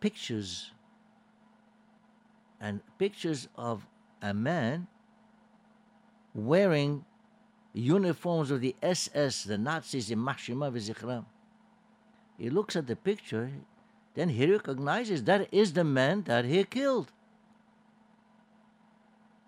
pictures 0.00 0.72
and 2.60 2.80
pictures 2.98 3.46
of 3.54 3.86
a 4.20 4.34
man 4.34 4.88
wearing 6.34 7.04
uniforms 7.72 8.50
of 8.50 8.60
the 8.60 8.74
SS, 8.82 9.44
the 9.44 9.56
Nazis 9.56 10.10
in 10.10 10.18
Mashima 10.18 10.72
Vizichram. 10.72 11.24
He 12.36 12.50
looks 12.50 12.76
at 12.76 12.86
the 12.86 12.96
picture, 12.96 13.50
then 14.14 14.28
he 14.30 14.50
recognizes 14.50 15.24
that 15.24 15.48
is 15.52 15.72
the 15.72 15.84
man 15.84 16.22
that 16.22 16.44
he 16.44 16.62
killed. 16.64 17.12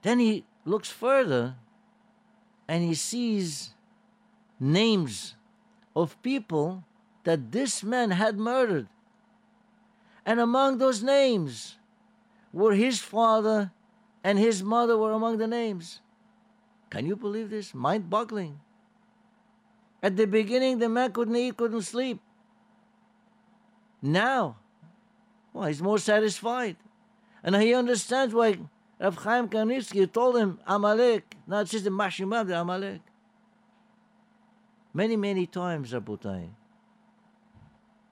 Then 0.03 0.19
he 0.21 0.45
looks 0.65 0.89
further 0.89 1.57
and 2.69 2.85
he 2.85 2.95
sees 2.95 3.71
names 4.61 5.35
of 5.95 6.21
people 6.23 6.85
that 7.25 7.53
this 7.53 7.83
man 7.83 8.13
had 8.13 8.39
murdered. 8.39 8.89
And 10.25 10.41
among 10.41 10.79
those 10.79 11.03
names 11.03 11.77
were 12.53 12.75
his 12.75 13.01
father 13.01 13.73
and 14.23 14.39
his 14.39 14.63
mother 14.63 14.97
were 14.97 15.13
among 15.13 15.39
the 15.39 15.47
names. 15.47 16.01
Can 16.91 17.07
you 17.07 17.17
believe 17.17 17.51
this? 17.51 17.75
Mind 17.75 18.09
boggling. 18.09 18.61
At 20.03 20.17
the 20.17 20.27
beginning, 20.27 20.79
the 20.79 20.89
man 20.89 21.13
couldn't 21.13 21.37
eat, 21.37 21.57
couldn't 21.57 21.83
sleep. 21.83 22.21
Now, 24.03 24.57
well, 25.53 25.67
he's 25.67 25.83
more 25.83 25.99
satisfied. 25.99 26.77
And 27.43 27.57
he 27.57 27.75
understands 27.75 28.35
why 28.35 28.59
Rav 29.01 29.17
Chaim 29.17 29.49
Kanievsky 29.49 30.13
told 30.13 30.37
him 30.37 30.59
Amalek, 30.67 31.37
not 31.47 31.67
just 31.67 31.85
the 31.85 31.91
Mashimab, 31.91 32.49
the 32.49 32.61
Amalek. 32.61 33.01
Many, 34.95 35.17
many 35.17 35.47
times, 35.47 35.93
Rabotai, 35.93 36.49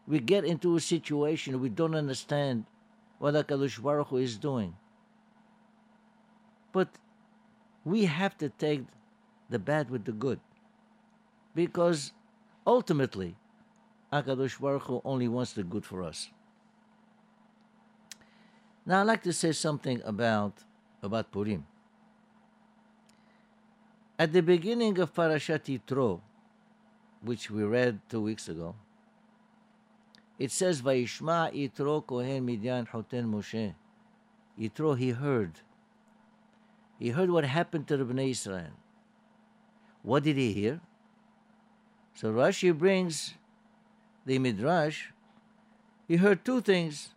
we 0.06 0.20
get 0.20 0.44
into 0.44 0.76
a 0.76 0.80
situation 0.80 1.60
we 1.60 1.68
don't 1.68 1.94
understand 1.94 2.66
what 3.18 3.34
HaKadosh 3.34 3.82
Baruch 3.82 4.08
Hu 4.08 4.18
is 4.18 4.36
doing. 4.36 4.76
But 6.72 6.88
we 7.84 8.04
have 8.06 8.36
to 8.38 8.48
take 8.48 8.82
the 9.50 9.58
bad 9.58 9.90
with 9.90 10.04
the 10.04 10.12
good. 10.12 10.40
Because 11.54 12.12
ultimately, 12.66 13.36
HaKadosh 14.12 14.60
Baruch 14.60 14.82
Hu 14.82 15.02
only 15.04 15.28
wants 15.28 15.52
the 15.52 15.62
good 15.62 15.84
for 15.84 16.02
us. 16.02 16.30
Now 18.86 19.00
I'd 19.00 19.06
like 19.06 19.22
to 19.22 19.32
say 19.32 19.52
something 19.52 20.02
about, 20.04 20.52
about 21.02 21.30
Purim. 21.30 21.66
At 24.18 24.32
the 24.32 24.42
beginning 24.42 24.98
of 24.98 25.14
Parashat 25.14 25.64
Yitro, 25.64 26.20
which 27.22 27.50
we 27.50 27.64
read 27.64 28.00
two 28.08 28.20
weeks 28.20 28.48
ago, 28.48 28.74
It 30.38 30.50
says, 30.50 30.82
Vayishma 30.82 31.54
Yitro 31.54 32.04
Kohen 32.04 32.46
Midyan 32.46 32.88
Hoten 32.88 33.30
Moshe. 33.30 33.74
Yitro, 34.58 34.98
he 34.98 35.10
heard. 35.10 35.52
He 36.98 37.10
heard 37.10 37.30
what 37.30 37.44
happened 37.44 37.88
to 37.88 37.96
the 37.96 38.04
Bnei 38.04 38.30
Israel. 38.30 38.72
What 40.02 40.22
did 40.22 40.36
he 40.36 40.52
hear? 40.52 40.80
So 42.14 42.32
Rashi 42.32 42.76
brings 42.76 43.34
the 44.24 44.38
Midrash. 44.38 45.06
He 46.06 46.16
heard 46.16 46.44
two 46.44 46.60
things. 46.60 47.10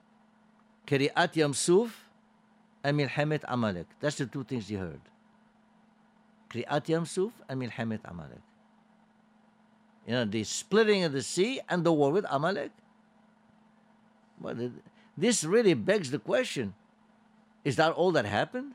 Kriyat 0.88 1.36
Yam 1.36 1.54
Suf 1.54 2.10
and 2.84 2.98
Milhemet 3.00 3.44
Amalek. 3.48 3.88
That's 4.00 4.18
the 4.18 4.26
two 4.26 4.44
things 4.44 4.68
he 4.70 4.76
heard. 4.76 5.02
Kriyat 6.50 6.88
Yam 6.88 7.06
Suf 7.06 7.34
and 7.50 7.62
Milhemet 7.62 8.00
Amalek. 8.06 8.42
You 10.08 10.14
know, 10.14 10.26
the 10.26 10.44
splitting 10.46 11.04
of 11.04 11.12
the 11.12 11.22
sea 11.22 11.60
and 11.68 11.84
the 11.84 11.92
war 11.92 12.12
with 12.12 12.26
Amalek. 12.30 12.72
But 14.40 14.58
this 15.18 15.44
really 15.44 15.74
begs 15.74 16.12
the 16.12 16.20
question 16.20 16.74
is 17.66 17.76
that 17.76 17.92
all 17.92 18.14
that 18.14 18.26
happened? 18.26 18.74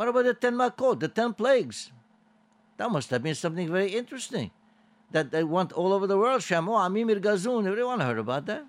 What 0.00 0.08
about 0.08 0.24
the 0.24 0.32
ten 0.32 0.54
makot, 0.54 0.98
the 0.98 1.08
ten 1.08 1.34
plagues? 1.34 1.92
That 2.78 2.90
must 2.90 3.10
have 3.10 3.22
been 3.22 3.34
something 3.34 3.70
very 3.70 3.90
interesting. 3.90 4.50
That 5.10 5.30
they 5.30 5.44
went 5.44 5.72
all 5.72 5.92
over 5.92 6.06
the 6.06 6.16
world. 6.16 6.40
Shamo, 6.40 6.72
Amimir 6.88 7.20
Gazun, 7.20 7.68
everyone 7.68 8.00
heard 8.00 8.16
about 8.16 8.46
that. 8.46 8.64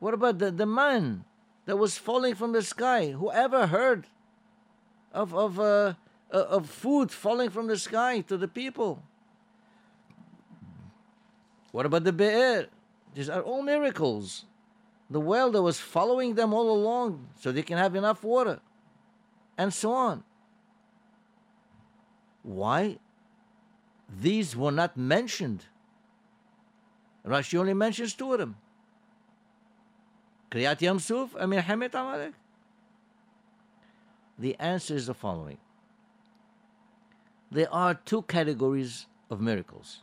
What 0.00 0.12
about 0.12 0.40
the, 0.40 0.50
the 0.50 0.66
man 0.66 1.24
that 1.66 1.76
was 1.76 1.96
falling 1.96 2.34
from 2.34 2.50
the 2.50 2.62
sky? 2.62 3.12
Whoever 3.12 3.68
heard 3.68 4.08
of, 5.12 5.32
of, 5.32 5.60
uh, 5.60 5.94
of 6.32 6.68
food 6.68 7.12
falling 7.12 7.50
from 7.50 7.68
the 7.68 7.78
sky 7.78 8.22
to 8.22 8.36
the 8.36 8.48
people? 8.48 9.00
What 11.70 11.86
about 11.86 12.02
the 12.02 12.12
Be'er? 12.12 12.66
These 13.14 13.28
are 13.28 13.42
all 13.42 13.62
miracles. 13.62 14.44
The 15.08 15.20
well 15.20 15.52
that 15.52 15.62
was 15.62 15.78
following 15.78 16.34
them 16.34 16.52
all 16.52 16.68
along 16.68 17.28
so 17.38 17.52
they 17.52 17.62
can 17.62 17.78
have 17.78 17.94
enough 17.94 18.24
water, 18.24 18.58
and 19.56 19.72
so 19.72 19.92
on. 19.92 20.24
Why? 22.42 22.98
These 24.20 24.56
were 24.56 24.72
not 24.72 24.96
mentioned. 24.96 25.64
Rashi 27.26 27.58
only 27.58 27.74
mentions 27.74 28.14
two 28.14 28.32
of 28.32 28.38
them. 28.38 28.56
Kriyat 30.50 30.78
Yamsuf 30.80 31.34
and 31.34 31.94
Amalek. 31.94 32.34
The 34.38 34.56
answer 34.58 34.94
is 34.94 35.06
the 35.06 35.14
following. 35.14 35.58
There 37.50 37.72
are 37.72 37.94
two 37.94 38.22
categories 38.22 39.06
of 39.30 39.40
miracles. 39.40 40.00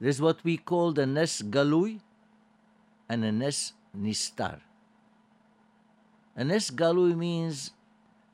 There's 0.00 0.20
what 0.20 0.42
we 0.42 0.56
call 0.56 0.92
the 0.92 1.06
Nes 1.06 1.42
Galui 1.42 2.00
and 3.08 3.24
a 3.24 3.32
Nes 3.32 3.72
Nistar. 3.96 4.60
A 6.36 6.44
Nes 6.44 6.70
Galui 6.70 7.16
means 7.16 7.70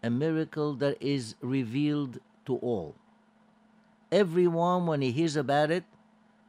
a 0.02 0.11
miracle 0.11 0.75
that 0.75 0.97
is 1.00 1.35
revealed 1.40 2.19
to 2.47 2.57
all. 2.57 2.95
Everyone, 4.11 4.87
when 4.87 5.02
he 5.02 5.12
hears 5.12 5.37
about 5.37 5.71
it, 5.71 5.85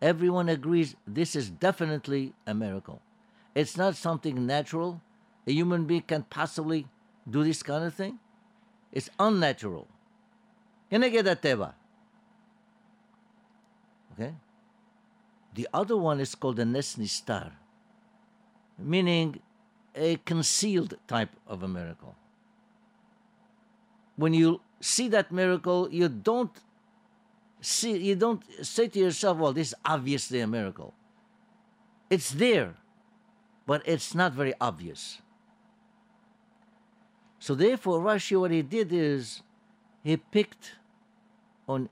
everyone 0.02 0.50
agrees 0.50 0.96
this 1.06 1.36
is 1.36 1.50
definitely 1.50 2.34
a 2.48 2.54
miracle. 2.54 3.02
It's 3.54 3.78
not 3.78 3.96
something 3.96 4.46
natural. 4.48 5.02
A 5.46 5.52
human 5.52 5.86
being 5.86 6.02
can 6.02 6.24
possibly 6.24 6.88
do 7.30 7.44
this 7.44 7.62
kind 7.62 7.84
of 7.84 7.94
thing. 7.94 8.20
It's 8.92 9.10
unnatural. 9.20 9.88
Can 10.90 11.04
I 11.04 11.10
get 11.10 11.26
that 11.26 11.42
teva? 11.42 11.74
Okay? 14.14 14.34
The 15.54 15.68
other 15.74 15.98
one 15.98 16.20
is 16.20 16.36
called 16.36 16.60
a 16.60 16.64
Nesnistar, 16.64 17.52
meaning 18.78 19.42
a 19.96 20.16
concealed 20.26 20.98
type 21.08 21.32
of 21.48 21.64
a 21.64 21.68
miracle. 21.68 22.16
When 24.22 24.36
you 24.36 24.62
see 24.80 25.08
that 25.08 25.32
miracle, 25.32 25.90
you 25.90 26.08
don't 26.08 26.52
see 27.60 27.98
you 27.98 28.16
don't 28.16 28.44
say 28.64 28.88
to 28.88 29.00
yourself, 29.00 29.40
well, 29.40 29.52
this 29.52 29.70
is 29.70 29.76
obviously 29.84 30.42
a 30.42 30.46
miracle. 30.46 30.94
It's 32.08 32.30
there, 32.30 32.76
but 33.66 33.82
it's 33.84 34.14
not 34.14 34.34
very 34.34 34.54
obvious. 34.62 35.24
So 37.40 37.56
therefore, 37.56 38.00
Rashi, 38.00 38.40
what 38.40 38.52
he 38.52 38.62
did 38.62 38.94
is 38.94 39.42
he 40.04 40.18
picked 40.18 40.74
on 41.68 41.90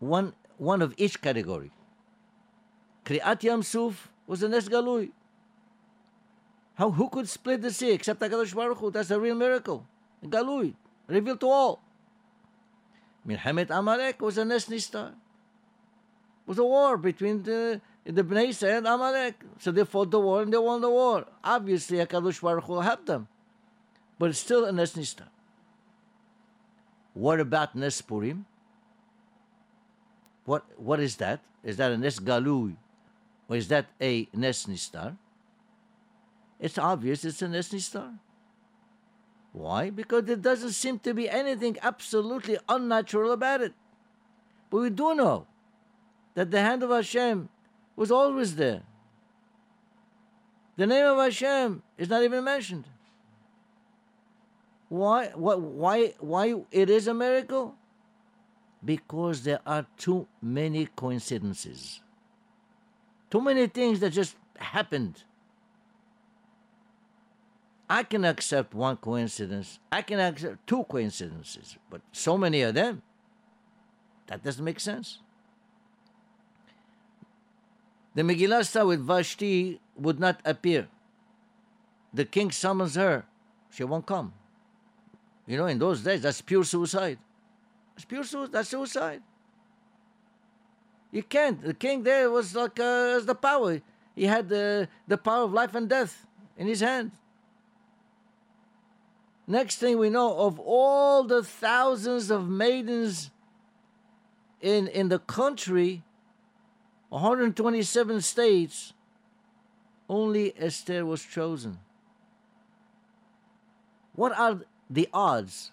one 0.00 0.32
one 0.58 0.82
of 0.82 0.92
each 0.96 1.22
category. 1.22 1.70
Kriyat 3.04 3.44
Yam 3.44 3.62
Suf 3.62 4.08
was 4.26 4.42
a 4.42 4.48
Nes 4.48 4.68
Galui. 4.68 5.10
How 6.74 6.90
who 6.90 7.08
could 7.08 7.28
split 7.28 7.62
the 7.62 7.70
sea 7.70 7.92
except 7.92 8.20
Hakadosh 8.20 8.56
Baruch 8.56 8.78
Hu? 8.78 8.90
That's 8.90 9.12
a 9.12 9.20
real 9.20 9.36
miracle. 9.36 9.86
Galui, 10.24 10.74
revealed 11.06 11.40
to 11.40 11.48
all. 11.48 11.82
Milhemet 13.26 13.70
Amalek 13.70 14.20
was 14.20 14.38
a 14.38 14.44
Nes 14.44 14.66
Nistar. 14.66 15.08
It 15.08 16.46
was 16.46 16.58
a 16.58 16.64
war 16.64 16.96
between 16.98 17.42
the 17.42 17.80
the 18.04 18.22
Bnei 18.22 18.52
and 18.76 18.86
Amalek. 18.86 19.40
So 19.58 19.72
they 19.72 19.84
fought 19.84 20.10
the 20.10 20.20
war 20.20 20.42
and 20.42 20.52
they 20.52 20.58
won 20.58 20.80
the 20.80 20.90
war. 20.90 21.26
Obviously, 21.42 21.98
Hakadosh 21.98 22.40
Baruch 22.42 22.64
Hu 22.64 22.80
helped 22.80 23.06
them, 23.06 23.28
but 24.18 24.30
it's 24.30 24.38
still 24.38 24.64
a 24.64 24.72
Nes 24.72 24.92
Nistar. 24.92 25.28
What 27.14 27.40
about 27.40 27.74
Nes 27.74 28.00
Purim? 28.02 28.44
What 30.44 30.64
what 30.76 31.00
is 31.00 31.16
that? 31.16 31.40
Is 31.62 31.78
that 31.78 31.92
a 31.92 31.96
Nes 31.96 32.20
Galui? 32.20 32.76
Or 33.48 33.56
is 33.56 33.68
that 33.68 33.86
a 34.00 34.28
Nes 34.34 34.66
Nistar? 34.66 35.16
It's 36.60 36.78
obvious 36.78 37.24
it's 37.24 37.40
a 37.40 37.48
Nes. 37.48 37.72
Why? 39.54 39.88
Because 39.88 40.24
there 40.24 40.34
doesn't 40.34 40.72
seem 40.72 40.98
to 40.98 41.14
be 41.14 41.30
anything 41.30 41.78
absolutely 41.80 42.58
unnatural 42.68 43.30
about 43.30 43.60
it. 43.60 43.72
But 44.68 44.78
we 44.78 44.90
do 44.90 45.14
know 45.14 45.46
that 46.34 46.50
the 46.50 46.60
hand 46.60 46.82
of 46.82 46.90
Hashem 46.90 47.48
was 47.94 48.10
always 48.10 48.56
there. 48.56 48.82
The 50.76 50.88
name 50.88 51.06
of 51.06 51.18
Hashem 51.18 51.84
is 51.96 52.08
not 52.08 52.24
even 52.24 52.42
mentioned. 52.42 52.84
Why? 54.88 55.28
What? 55.28 55.60
Why? 55.60 56.14
Why 56.18 56.56
it 56.72 56.90
is 56.90 57.06
a 57.06 57.14
miracle? 57.14 57.76
Because 58.84 59.44
there 59.44 59.60
are 59.64 59.86
too 59.96 60.26
many 60.42 60.86
coincidences. 60.86 62.00
Too 63.30 63.40
many 63.40 63.68
things 63.68 64.00
that 64.00 64.10
just 64.10 64.34
happened. 64.58 65.22
I 67.88 68.02
can 68.02 68.24
accept 68.24 68.74
one 68.74 68.96
coincidence. 68.96 69.78
I 69.92 70.02
can 70.02 70.18
accept 70.18 70.66
two 70.66 70.84
coincidences, 70.84 71.76
but 71.90 72.00
so 72.12 72.38
many 72.38 72.62
of 72.62 72.74
them, 72.74 73.02
that 74.26 74.42
doesn't 74.42 74.64
make 74.64 74.80
sense. 74.80 75.18
The 78.14 78.22
Megillah 78.22 78.86
with 78.86 79.04
Vashti 79.04 79.80
would 79.96 80.18
not 80.18 80.40
appear. 80.44 80.88
The 82.12 82.24
king 82.24 82.50
summons 82.50 82.94
her. 82.94 83.26
She 83.70 83.84
won't 83.84 84.06
come. 84.06 84.32
You 85.46 85.58
know, 85.58 85.66
in 85.66 85.78
those 85.78 86.02
days, 86.02 86.22
that's 86.22 86.40
pure 86.40 86.64
suicide. 86.64 87.18
It's 87.96 88.04
pure 88.04 88.24
suicide. 88.24 88.52
That's 88.52 88.68
suicide. 88.68 89.22
You 91.10 91.22
can't. 91.22 91.60
The 91.60 91.74
king 91.74 92.02
there 92.02 92.30
was 92.30 92.54
like 92.54 92.78
uh, 92.80 93.18
the 93.20 93.34
power. 93.34 93.80
He 94.14 94.24
had 94.26 94.48
the, 94.48 94.88
the 95.06 95.18
power 95.18 95.44
of 95.44 95.52
life 95.52 95.74
and 95.74 95.88
death 95.88 96.24
in 96.56 96.66
his 96.66 96.80
hand. 96.80 97.10
Next 99.46 99.76
thing 99.76 99.98
we 99.98 100.10
know, 100.10 100.38
of 100.38 100.58
all 100.58 101.24
the 101.24 101.42
thousands 101.42 102.30
of 102.30 102.48
maidens 102.48 103.30
in, 104.60 104.88
in 104.88 105.08
the 105.08 105.18
country, 105.18 106.02
127 107.10 108.20
states, 108.22 108.94
only 110.08 110.54
Esther 110.58 111.04
was 111.04 111.22
chosen. 111.22 111.78
What 114.14 114.36
are 114.38 114.60
the 114.88 115.08
odds 115.12 115.72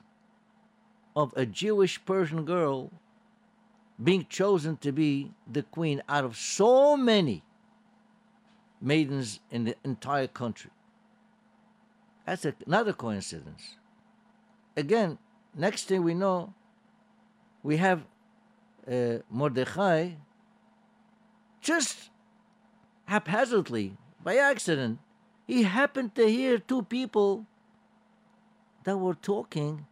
of 1.16 1.34
a 1.36 1.46
Jewish 1.46 2.04
Persian 2.06 2.46
girl 2.46 2.92
being 4.02 4.26
chosen 4.30 4.78
to 4.78 4.92
be 4.92 5.32
the 5.52 5.64
queen 5.64 6.02
out 6.10 6.24
of 6.24 6.36
so 6.36 6.98
many 6.98 7.44
maidens 8.82 9.40
in 9.52 9.66
the 9.66 9.76
entire 9.84 10.28
country. 10.28 10.72
That's 12.32 12.46
another 12.66 12.94
coincidence. 12.94 13.76
Again, 14.78 15.18
next 15.54 15.90
thing 15.90 16.02
we 16.02 16.14
know, 16.14 16.54
we 17.62 17.76
have 17.76 18.06
uh, 18.90 19.18
Mordechai 19.30 20.12
just 21.60 22.10
haphazardly, 23.04 23.98
by 24.24 24.38
accident, 24.38 25.00
he 25.46 25.64
happened 25.64 26.16
to 26.16 26.26
hear 26.26 26.58
two 26.58 26.84
people 26.84 27.46
that 28.86 28.96
were 28.96 29.16
talking, 29.16 29.86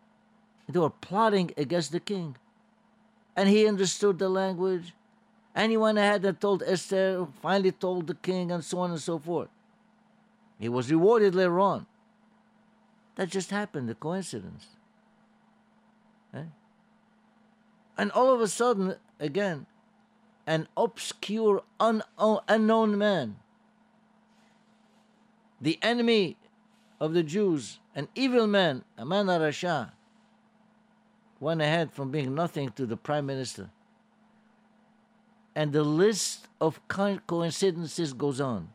they 0.69 0.79
were 0.79 0.89
plotting 0.89 1.51
against 1.57 1.91
the 1.91 1.99
king. 1.99 2.37
And 3.35 3.49
he 3.49 3.67
understood 3.67 4.17
the 4.17 4.29
language 4.29 4.93
And 5.53 5.71
he 5.71 5.77
went 5.77 5.97
ahead 5.97 6.23
and 6.23 6.39
told 6.39 6.63
Esther, 6.63 7.27
finally 7.41 7.73
told 7.73 8.07
the 8.07 8.15
king, 8.15 8.49
and 8.49 8.63
so 8.63 8.79
on 8.79 8.91
and 8.91 9.01
so 9.01 9.19
forth. 9.19 9.49
He 10.57 10.69
was 10.69 10.89
rewarded 10.89 11.35
later 11.35 11.59
on. 11.59 11.85
That 13.19 13.27
just 13.27 13.51
happened, 13.51 13.89
a 13.89 13.95
coincidence. 13.95 14.65
Eh? 16.33 16.43
And 17.97 18.13
all 18.13 18.33
of 18.33 18.39
a 18.39 18.47
sudden, 18.47 18.95
again, 19.19 19.65
an 20.47 20.69
obscure, 20.77 21.63
un- 21.81 22.03
unknown 22.17 22.97
man, 22.97 23.35
the 25.59 25.77
enemy 25.81 26.37
of 27.01 27.13
the 27.13 27.21
Jews, 27.21 27.79
an 27.93 28.07
evil 28.15 28.47
man, 28.47 28.85
a 28.97 29.03
man 29.03 29.25
Rasha, 29.25 29.91
went 31.41 31.61
ahead 31.61 31.91
from 31.91 32.11
being 32.11 32.33
nothing 32.33 32.69
to 32.69 32.85
the 32.85 32.95
prime 32.95 33.25
minister. 33.25 33.69
And 35.53 35.73
the 35.73 35.83
list 35.83 36.47
of 36.61 36.79
coincidences 36.87 38.13
goes 38.13 38.39
on. 38.39 38.69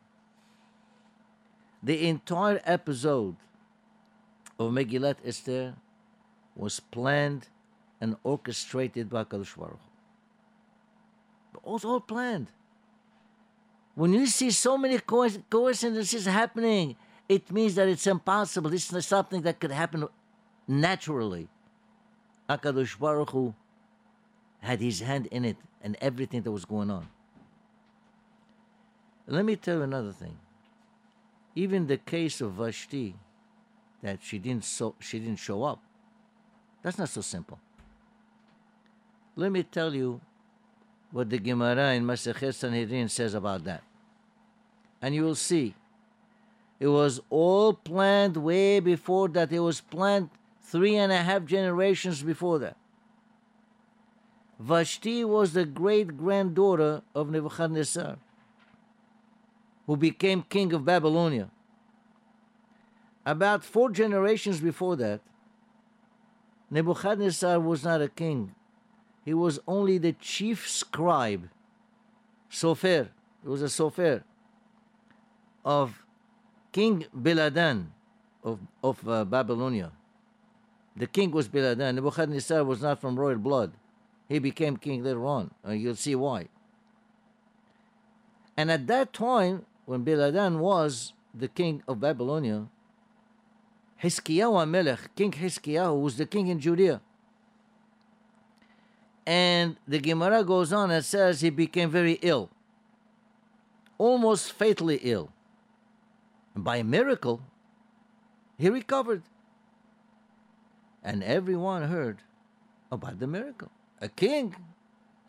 The 1.82 2.06
entire 2.06 2.60
episode 2.66 3.36
of 4.58 4.70
Megillat 4.70 5.16
Esther 5.24 5.74
was 6.54 6.80
planned 6.80 7.48
and 8.00 8.16
orchestrated 8.22 9.10
by 9.10 9.24
Kadosh 9.24 9.56
Baruch. 9.56 9.80
It 11.54 11.60
was 11.64 11.84
all 11.84 12.00
planned. 12.00 12.48
When 13.94 14.12
you 14.12 14.26
see 14.26 14.50
so 14.50 14.76
many 14.76 14.98
coincidences 14.98 16.26
happening, 16.26 16.96
it 17.28 17.50
means 17.50 17.76
that 17.76 17.88
it's 17.88 18.06
impossible. 18.06 18.70
This 18.70 18.92
is 18.92 19.06
something 19.06 19.42
that 19.42 19.60
could 19.60 19.70
happen 19.70 20.08
naturally. 20.66 21.48
Akadosh 22.48 22.98
Baruch 22.98 23.30
Hu 23.30 23.54
had 24.60 24.80
his 24.80 25.00
hand 25.00 25.26
in 25.26 25.44
it 25.44 25.56
and 25.82 25.96
everything 26.00 26.42
that 26.42 26.50
was 26.50 26.64
going 26.64 26.90
on. 26.90 27.08
Let 29.26 29.44
me 29.44 29.56
tell 29.56 29.78
you 29.78 29.82
another 29.82 30.12
thing. 30.12 30.36
Even 31.54 31.86
the 31.86 31.96
case 31.96 32.40
of 32.40 32.52
Vashti, 32.52 33.14
that 34.04 34.18
she 34.22 34.38
didn't 34.38 34.64
so, 34.64 34.94
she 35.00 35.18
didn't 35.18 35.38
show 35.38 35.64
up. 35.64 35.80
That's 36.82 36.98
not 36.98 37.08
so 37.08 37.22
simple. 37.22 37.58
Let 39.34 39.50
me 39.50 39.62
tell 39.62 39.94
you 39.94 40.20
what 41.10 41.30
the 41.30 41.38
Gemara 41.38 41.94
in 41.94 42.04
Masechet 42.04 42.54
Sanhedrin 42.54 43.08
says 43.08 43.32
about 43.32 43.64
that, 43.64 43.82
and 45.00 45.14
you 45.14 45.24
will 45.24 45.34
see. 45.34 45.74
It 46.78 46.88
was 46.88 47.20
all 47.30 47.72
planned 47.72 48.36
way 48.36 48.78
before 48.78 49.28
that. 49.28 49.50
It 49.50 49.60
was 49.60 49.80
planned 49.80 50.28
three 50.60 50.96
and 50.96 51.10
a 51.10 51.22
half 51.22 51.46
generations 51.46 52.22
before 52.22 52.58
that. 52.58 52.76
Vashti 54.58 55.24
was 55.24 55.54
the 55.54 55.64
great 55.64 56.18
granddaughter 56.18 57.00
of 57.14 57.30
Nebuchadnezzar, 57.30 58.18
who 59.86 59.96
became 59.96 60.42
king 60.42 60.74
of 60.74 60.84
Babylonia. 60.84 61.48
About 63.26 63.64
four 63.64 63.90
generations 63.90 64.60
before 64.60 64.96
that, 64.96 65.20
Nebuchadnezzar 66.70 67.58
was 67.60 67.84
not 67.84 68.02
a 68.02 68.08
king. 68.08 68.54
He 69.24 69.32
was 69.32 69.58
only 69.66 69.96
the 69.98 70.12
chief 70.12 70.68
scribe, 70.68 71.48
Sofer. 72.50 73.08
He 73.42 73.48
was 73.48 73.62
a 73.62 73.66
Sofer 73.66 74.22
of 75.64 76.04
King 76.72 77.06
Biladan 77.16 77.86
of, 78.42 78.58
of 78.82 79.08
uh, 79.08 79.24
Babylonia. 79.24 79.92
The 80.96 81.06
king 81.06 81.30
was 81.30 81.48
Biladan. 81.48 81.94
Nebuchadnezzar 81.94 82.62
was 82.64 82.82
not 82.82 83.00
from 83.00 83.18
royal 83.18 83.38
blood. 83.38 83.72
He 84.28 84.38
became 84.38 84.76
king 84.76 85.02
later 85.02 85.24
on. 85.24 85.50
and 85.64 85.80
you'll 85.80 85.96
see 85.96 86.14
why. 86.14 86.48
And 88.56 88.70
at 88.70 88.86
that 88.86 89.12
time, 89.12 89.66
when 89.86 90.04
Biladan 90.04 90.58
was 90.58 91.12
the 91.34 91.48
king 91.48 91.82
of 91.88 92.00
Babylonia, 92.00 92.68
Hiskiyahu 94.04 94.68
Melech, 94.68 95.14
King 95.16 95.32
Hiskiyahu, 95.32 96.00
was 96.00 96.16
the 96.16 96.26
king 96.26 96.48
in 96.48 96.60
Judea. 96.60 97.00
And 99.26 99.76
the 99.88 99.98
Gemara 99.98 100.44
goes 100.44 100.72
on 100.72 100.90
and 100.90 101.02
says 101.02 101.40
he 101.40 101.48
became 101.48 101.90
very 101.90 102.18
ill, 102.20 102.50
almost 103.96 104.52
fatally 104.52 105.00
ill. 105.02 105.30
And 106.54 106.62
by 106.62 106.82
miracle, 106.82 107.40
he 108.58 108.68
recovered. 108.68 109.22
And 111.02 111.24
everyone 111.24 111.84
heard 111.84 112.18
about 112.92 113.18
the 113.18 113.26
miracle. 113.26 113.70
A 114.00 114.08
king 114.08 114.54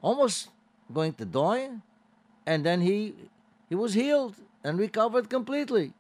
almost 0.02 0.50
going 0.94 1.14
to 1.14 1.26
die, 1.26 1.70
and 2.46 2.66
then 2.66 2.82
he 2.82 3.16
he 3.70 3.76
was 3.76 3.94
healed 3.94 4.36
and 4.64 4.78
recovered 4.78 5.30
completely. 5.30 5.94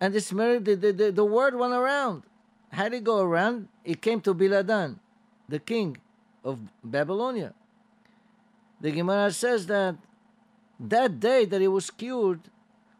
And 0.00 0.14
this 0.14 0.32
miracle, 0.32 0.76
the, 0.76 0.92
the, 0.92 1.12
the 1.12 1.24
word 1.24 1.56
went 1.56 1.72
around. 1.72 2.22
How 2.70 2.84
did 2.84 2.98
it 2.98 3.04
go 3.04 3.20
around? 3.20 3.68
It 3.84 4.00
came 4.00 4.20
to 4.22 4.34
Biladan, 4.34 4.98
the 5.48 5.58
king 5.58 5.96
of 6.44 6.58
Babylonia. 6.84 7.54
The 8.80 8.92
Gemara 8.92 9.32
says 9.32 9.66
that 9.66 9.96
that 10.78 11.18
day 11.18 11.44
that 11.44 11.60
he 11.60 11.68
was 11.68 11.90
cured 11.90 12.40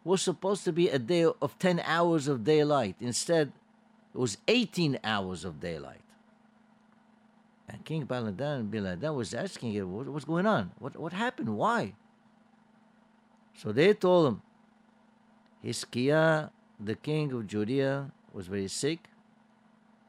was 0.03 0.23
supposed 0.23 0.65
to 0.65 0.73
be 0.73 0.89
a 0.89 0.99
day 0.99 1.25
of 1.25 1.59
10 1.59 1.81
hours 1.85 2.27
of 2.27 2.43
daylight. 2.43 2.97
Instead, 3.01 3.53
it 4.15 4.19
was 4.19 4.39
18 4.49 4.99
hours 5.05 5.45
of 5.45 5.61
daylight. 5.61 6.01
And 7.69 7.85
King 7.85 8.07
Baladan 8.07 8.71
Biladan 8.71 9.15
was 9.15 9.35
asking 9.35 9.73
him, 9.73 9.93
what, 9.93 10.09
what's 10.09 10.25
going 10.25 10.47
on? 10.47 10.73
What, 10.79 10.97
what 10.97 11.13
happened? 11.13 11.57
Why? 11.57 11.93
So 13.55 13.73
they 13.73 13.93
told 13.93 14.29
him, 14.29 14.43
Hiskiah, 15.65 16.51
the 16.79 16.95
king 16.95 17.33
of 17.33 17.47
Judea, 17.47 18.13
was 18.33 18.47
very 18.47 18.69
sick, 18.69 19.09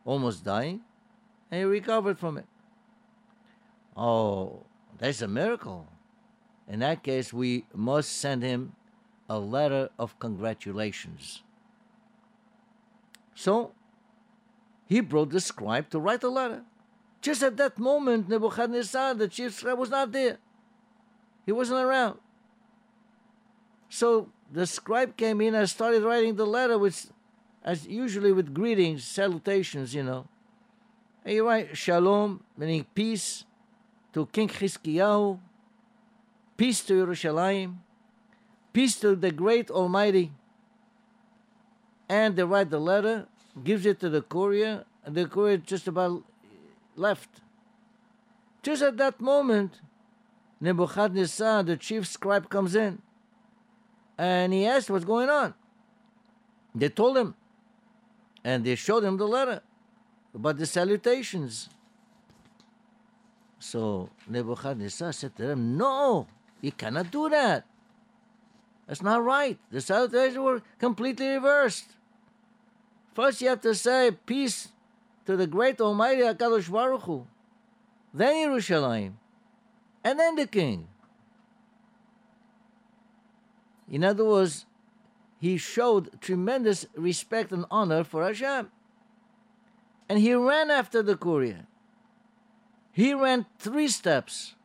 almost 0.06 0.44
dying, 0.44 0.82
and 1.50 1.60
he 1.60 1.66
recovered 1.66 2.20
from 2.20 2.38
it. 2.38 2.46
Oh, 3.96 4.64
that's 4.98 5.22
a 5.22 5.28
miracle. 5.28 5.88
In 6.68 6.80
that 6.80 7.04
case, 7.04 7.34
we 7.34 7.66
must 7.74 8.12
send 8.12 8.44
him 8.44 8.74
a 9.28 9.40
letter 9.40 9.90
of 9.98 10.18
congratulations. 10.20 11.44
So 13.36 13.74
he 14.86 15.00
brought 15.00 15.30
the 15.30 15.40
scribe 15.40 15.90
to 15.90 16.00
write 16.00 16.24
a 16.24 16.30
letter. 16.30 16.64
Just 17.22 17.44
at 17.44 17.58
that 17.58 17.78
moment, 17.78 18.30
Nebuchadnezzar, 18.30 19.14
the 19.16 19.28
chief 19.28 19.54
scribe, 19.54 19.78
was 19.78 19.90
not 19.90 20.12
there. 20.12 20.38
He 21.46 21.52
wasn't 21.52 21.80
around. 21.80 22.20
So 23.90 24.30
the 24.52 24.66
scribe 24.66 25.16
came 25.16 25.42
in 25.42 25.56
and 25.56 25.70
started 25.70 26.04
writing 26.04 26.36
the 26.36 26.46
letter, 26.46 26.78
with, 26.78 27.12
as 27.64 27.88
usually 27.88 28.32
with 28.32 28.54
greetings, 28.54 29.04
salutations, 29.04 29.94
you 29.94 30.04
know. 30.04 30.28
And 31.24 31.36
you 31.36 31.48
write 31.48 31.78
Shalom, 31.78 32.44
meaning 32.58 32.86
peace, 32.96 33.46
to 34.14 34.26
King 34.28 34.48
Chizkiyahu, 34.48 35.40
peace 36.58 36.84
to 36.84 37.06
Yerushalayim, 37.06 37.76
peace 38.74 39.00
to 39.00 39.16
the 39.16 39.32
great 39.32 39.70
Almighty. 39.70 40.32
And 42.08 42.36
they 42.36 42.44
write 42.44 42.72
the 42.72 42.80
letter, 42.80 43.28
gives 43.64 43.86
it 43.86 44.00
to 44.00 44.10
the 44.10 44.24
courier, 44.24 44.86
and 45.06 45.14
the 45.14 45.28
courier 45.28 45.58
just 45.58 45.88
about 45.88 46.24
left. 46.96 47.30
Just 48.64 48.82
at 48.82 48.98
that 48.98 49.22
moment, 49.22 49.80
Nebuchadnezzar, 50.60 51.64
the 51.64 51.78
chief 51.78 52.08
scribe, 52.08 52.50
comes 52.50 52.76
in 52.76 53.02
and 54.20 54.52
he 54.52 54.68
asked 54.68 54.90
what's 54.90 55.06
going 55.06 55.30
on. 55.30 55.54
They 56.76 56.90
told 56.90 57.18
him, 57.18 57.36
and 58.44 58.66
they 58.66 58.76
showed 58.76 59.06
him 59.06 59.16
the 59.16 59.26
letter 59.26 59.62
about 60.36 60.58
the 60.58 60.66
salutations. 60.66 61.70
So 63.60 64.10
Nebuchadnezzar 64.28 65.14
said 65.14 65.36
to 65.38 65.48
them, 65.48 65.78
No, 65.78 66.28
you 66.60 66.74
cannot 66.74 67.12
do 67.12 67.30
that. 67.30 67.66
That's 68.88 69.02
not 69.02 69.24
right. 69.24 69.58
The 69.72 69.80
salutations 69.80 70.38
were 70.38 70.62
completely 70.80 71.30
reversed. 71.30 71.96
First, 73.14 73.42
you 73.42 73.48
have 73.48 73.62
to 73.62 73.74
say 73.74 74.12
peace 74.26 74.68
to 75.28 75.38
the 75.38 75.48
great 75.48 75.80
Almighty 75.80 76.22
Hakadosh 76.24 76.70
Baruch 76.70 77.04
Hu, 77.04 77.26
then 78.14 78.50
Yerushalayim, 78.50 79.14
and 80.04 80.20
then 80.20 80.36
the 80.36 80.48
king. 80.48 80.89
In 83.90 84.04
other 84.04 84.24
words, 84.24 84.66
he 85.40 85.58
showed 85.58 86.22
tremendous 86.22 86.86
respect 86.96 87.52
and 87.52 87.66
honor 87.72 88.04
for 88.04 88.24
Hashem. 88.24 88.70
And 90.08 90.20
he 90.20 90.34
ran 90.34 90.70
after 90.70 91.02
the 91.02 91.16
courier. 91.16 91.66
He 92.92 93.14
ran 93.14 93.46
three 93.58 93.88
steps. 93.88 94.56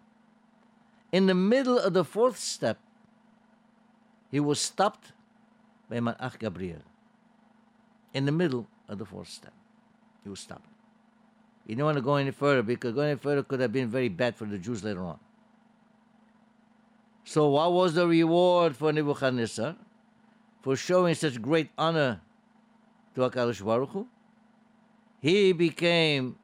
In 1.13 1.27
the 1.27 1.35
middle 1.35 1.79
of 1.79 1.93
the 1.93 2.05
fourth 2.05 2.39
step, 2.39 2.79
he 4.31 4.41
was 4.41 4.61
stopped 4.61 5.13
by 5.89 6.01
Malach 6.01 6.39
Gabriel. 6.39 6.83
In 8.13 8.25
the 8.27 8.33
middle 8.33 8.67
of 8.89 8.99
the 8.99 9.05
fourth 9.05 9.29
step, 9.29 9.53
he 10.25 10.29
was 10.29 10.41
stopped. 10.41 10.69
He 11.67 11.75
didn't 11.75 11.85
want 11.85 11.97
to 11.99 12.03
go 12.03 12.17
any 12.17 12.33
further 12.33 12.63
because 12.63 12.95
going 12.95 13.11
any 13.11 13.19
further 13.19 13.43
could 13.43 13.61
have 13.61 13.73
been 13.73 13.89
very 13.89 14.09
bad 14.09 14.37
for 14.37 14.45
the 14.45 14.59
Jews 14.59 14.83
later 14.83 15.05
on. 15.05 15.19
So, 17.25 17.49
what 17.49 17.73
was 17.73 17.95
the 17.95 18.07
reward 18.07 18.77
for 18.77 18.93
Nebuchadnezzar 18.93 19.77
for 20.63 20.77
showing 20.77 21.15
such 21.15 21.41
great 21.41 21.71
honor 21.79 22.21
to 23.15 23.23
HaKadosh 23.23 23.65
Baruch 23.65 23.91
Hu? 23.91 24.07
He 25.21 25.53
became 25.53 26.37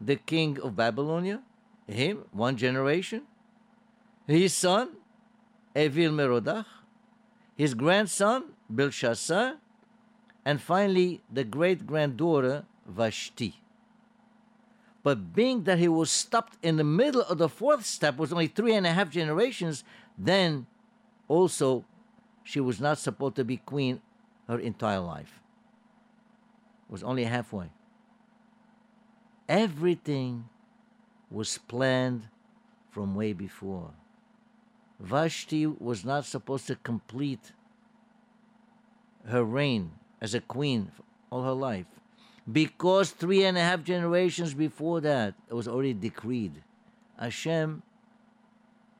the 0.00 0.16
king 0.16 0.60
of 0.60 0.76
Babylonia, 0.76 1.42
him, 1.86 2.24
one 2.32 2.56
generation. 2.56 3.22
His 4.26 4.52
son, 4.52 4.90
Evil 5.74 6.12
Merodach, 6.12 6.66
his 7.56 7.72
grandson, 7.72 8.52
Belshazzar, 8.68 9.56
and 10.44 10.60
finally 10.60 11.22
the 11.32 11.44
great 11.44 11.86
granddaughter, 11.86 12.64
Vashti. 12.86 13.60
But 15.02 15.34
being 15.34 15.64
that 15.64 15.78
he 15.78 15.88
was 15.88 16.10
stopped 16.10 16.58
in 16.62 16.76
the 16.76 16.84
middle 16.84 17.22
of 17.22 17.38
the 17.38 17.48
fourth 17.48 17.86
step, 17.86 18.18
was 18.18 18.32
only 18.32 18.46
three 18.46 18.74
and 18.74 18.86
a 18.86 18.92
half 18.92 19.08
generations, 19.10 19.84
then 20.18 20.66
also 21.28 21.84
she 22.42 22.60
was 22.60 22.80
not 22.80 22.98
supposed 22.98 23.36
to 23.36 23.44
be 23.44 23.58
queen 23.58 24.00
her 24.48 24.58
entire 24.58 25.00
life. 25.00 25.40
It 26.88 26.92
was 26.92 27.02
only 27.02 27.24
halfway. 27.24 27.70
Everything 29.48 30.48
was 31.30 31.58
planned 31.58 32.28
from 32.90 33.14
way 33.14 33.32
before. 33.32 33.92
Vashti 34.98 35.66
was 35.66 36.04
not 36.04 36.24
supposed 36.24 36.66
to 36.66 36.74
complete 36.74 37.52
her 39.26 39.44
reign 39.44 39.92
as 40.20 40.34
a 40.34 40.40
queen 40.40 40.90
all 41.30 41.44
her 41.44 41.52
life 41.52 41.86
because 42.50 43.10
three 43.10 43.44
and 43.44 43.58
a 43.58 43.60
half 43.60 43.84
generations 43.84 44.54
before 44.54 45.00
that 45.00 45.34
it 45.48 45.54
was 45.54 45.68
already 45.68 45.92
decreed. 45.92 46.62
Hashem 47.18 47.82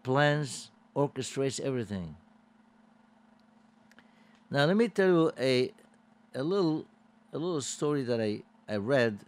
plans, 0.02 0.70
orchestrates 0.98 1.60
everything. 1.60 2.16
Now 4.50 4.64
let 4.64 4.76
me 4.76 4.88
tell 4.88 5.06
you 5.06 5.32
a 5.38 5.70
a 6.34 6.42
little 6.42 6.86
a 7.32 7.38
little 7.38 7.60
story 7.60 8.02
that 8.02 8.20
I 8.20 8.42
I 8.68 8.76
read. 8.76 9.20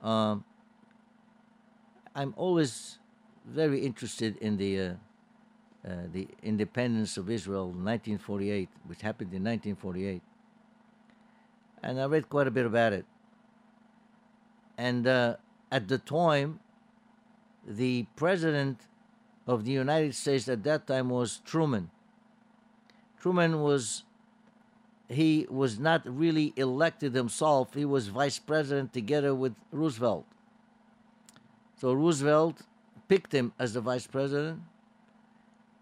Um, 0.00 0.44
I'm 2.14 2.32
always 2.36 2.98
very 3.44 3.84
interested 3.84 4.36
in 4.38 4.56
the 4.56 4.72
uh, 4.80 4.94
uh, 5.84 6.08
the 6.12 6.28
independence 6.42 7.16
of 7.18 7.28
Israel, 7.28 7.66
1948, 7.66 8.68
which 8.86 9.02
happened 9.02 9.34
in 9.34 9.44
1948, 9.44 10.22
and 11.82 12.00
I 12.00 12.06
read 12.06 12.28
quite 12.30 12.46
a 12.46 12.50
bit 12.50 12.64
about 12.64 12.92
it. 12.92 13.04
And 14.78 15.06
uh, 15.06 15.36
at 15.70 15.88
the 15.88 15.98
time, 15.98 16.60
the 17.66 18.06
president 18.16 18.86
of 19.46 19.64
the 19.64 19.72
United 19.72 20.14
States 20.14 20.48
at 20.48 20.62
that 20.64 20.86
time 20.86 21.10
was 21.10 21.40
Truman. 21.44 21.90
Truman 23.20 23.62
was 23.62 24.04
he 25.08 25.46
was 25.50 25.78
not 25.78 26.02
really 26.06 26.52
elected 26.56 27.14
himself. 27.14 27.74
He 27.74 27.84
was 27.84 28.08
vice 28.08 28.38
president 28.38 28.92
together 28.92 29.34
with 29.34 29.54
Roosevelt. 29.70 30.26
So 31.76 31.92
Roosevelt 31.92 32.62
picked 33.08 33.32
him 33.32 33.52
as 33.58 33.74
the 33.74 33.80
vice 33.80 34.06
president. 34.06 34.62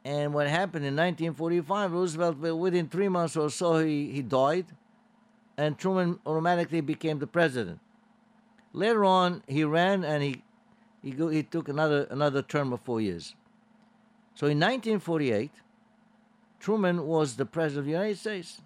And 0.05 0.33
what 0.33 0.49
happened 0.49 0.85
in 0.85 0.97
1945, 0.97 1.93
Roosevelt, 1.93 2.39
within 2.39 2.89
three 2.89 3.09
months 3.09 3.37
or 3.37 3.51
so, 3.51 3.79
he, 3.79 4.11
he 4.11 4.23
died, 4.23 4.67
and 5.57 5.79
Truman 5.79 6.19
automatically 6.25 6.81
became 6.81 7.19
the 7.19 7.27
president. 7.27 7.81
Later 8.73 9.05
on, 9.05 9.43
he 9.47 9.63
ran 9.63 10.05
and 10.05 10.23
he, 10.23 10.43
he, 11.03 11.11
go, 11.11 11.29
he 11.29 11.43
took 11.43 11.69
another, 11.69 12.07
another 12.11 12.41
term 12.41 12.73
of 12.73 12.81
four 12.81 13.01
years. 13.01 13.35
So 14.41 14.47
in 14.47 14.57
1948, 14.59 15.51
Truman 16.61 17.07
was 17.07 17.37
the 17.37 17.45
president 17.45 17.81
of 17.81 17.85
the 17.85 17.91
United 17.91 18.17
States. 18.17 18.63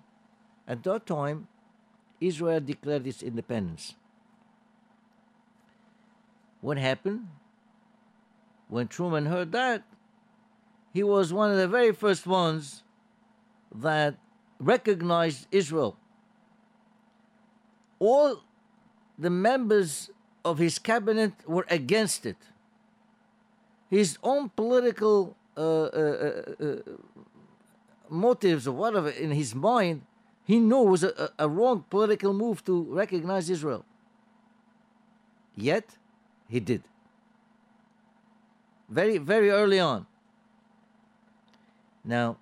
At 0.68 0.84
that 0.84 1.04
time, 1.04 1.48
Israel 2.20 2.60
declared 2.60 3.08
its 3.08 3.24
independence. 3.24 3.96
What 6.60 6.78
happened? 6.78 7.26
When 8.68 8.87
Truman 8.87 9.26
heard 9.26 9.50
that, 9.50 9.82
he 10.92 11.02
was 11.02 11.32
one 11.32 11.50
of 11.50 11.56
the 11.56 11.66
very 11.66 11.90
first 11.90 12.24
ones 12.24 12.84
that 13.74 14.14
recognized 14.60 15.48
Israel. 15.50 15.96
All 17.98 18.44
the 19.18 19.28
members 19.28 20.08
of 20.44 20.58
his 20.58 20.78
cabinet 20.78 21.32
were 21.48 21.66
against 21.68 22.26
it. 22.26 22.37
His 23.90 24.18
own 24.22 24.50
political 24.50 25.37
Uh, 25.57 25.85
uh, 25.85 26.43
uh, 26.61 26.77
motives 28.11 28.67
or 28.67 28.73
whatever 28.73 29.09
in 29.09 29.31
his 29.31 29.55
mind 29.55 30.03
he 30.45 30.59
knew 30.59 30.83
was 30.83 31.03
a, 31.05 31.31
a 31.38 31.49
wrong 31.49 31.85
political 31.88 32.33
move 32.33 32.64
to 32.64 32.83
recognize 32.83 33.49
Israel. 33.49 33.85
Yet, 35.57 35.97
he 36.49 36.61
did. 36.61 36.83
Very, 38.88 39.19
very 39.19 39.51
early 39.51 39.81
on. 39.81 40.07
Now, 42.05 42.37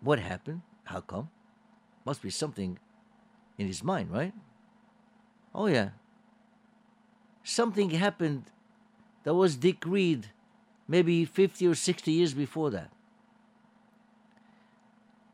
what 0.00 0.18
happened? 0.18 0.62
How 0.84 1.00
come? 1.00 1.30
Must 2.04 2.20
be 2.20 2.30
something 2.30 2.78
in 3.56 3.66
his 3.66 3.84
mind, 3.84 4.10
right? 4.10 4.32
Oh, 5.54 5.66
yeah. 5.66 5.90
Something 7.44 7.90
happened 7.90 8.44
that 9.22 9.34
was 9.34 9.56
decreed 9.56 10.30
maybe 10.88 11.24
50 11.24 11.68
or 11.68 11.74
60 11.74 12.10
years 12.10 12.34
before 12.34 12.70
that. 12.70 12.90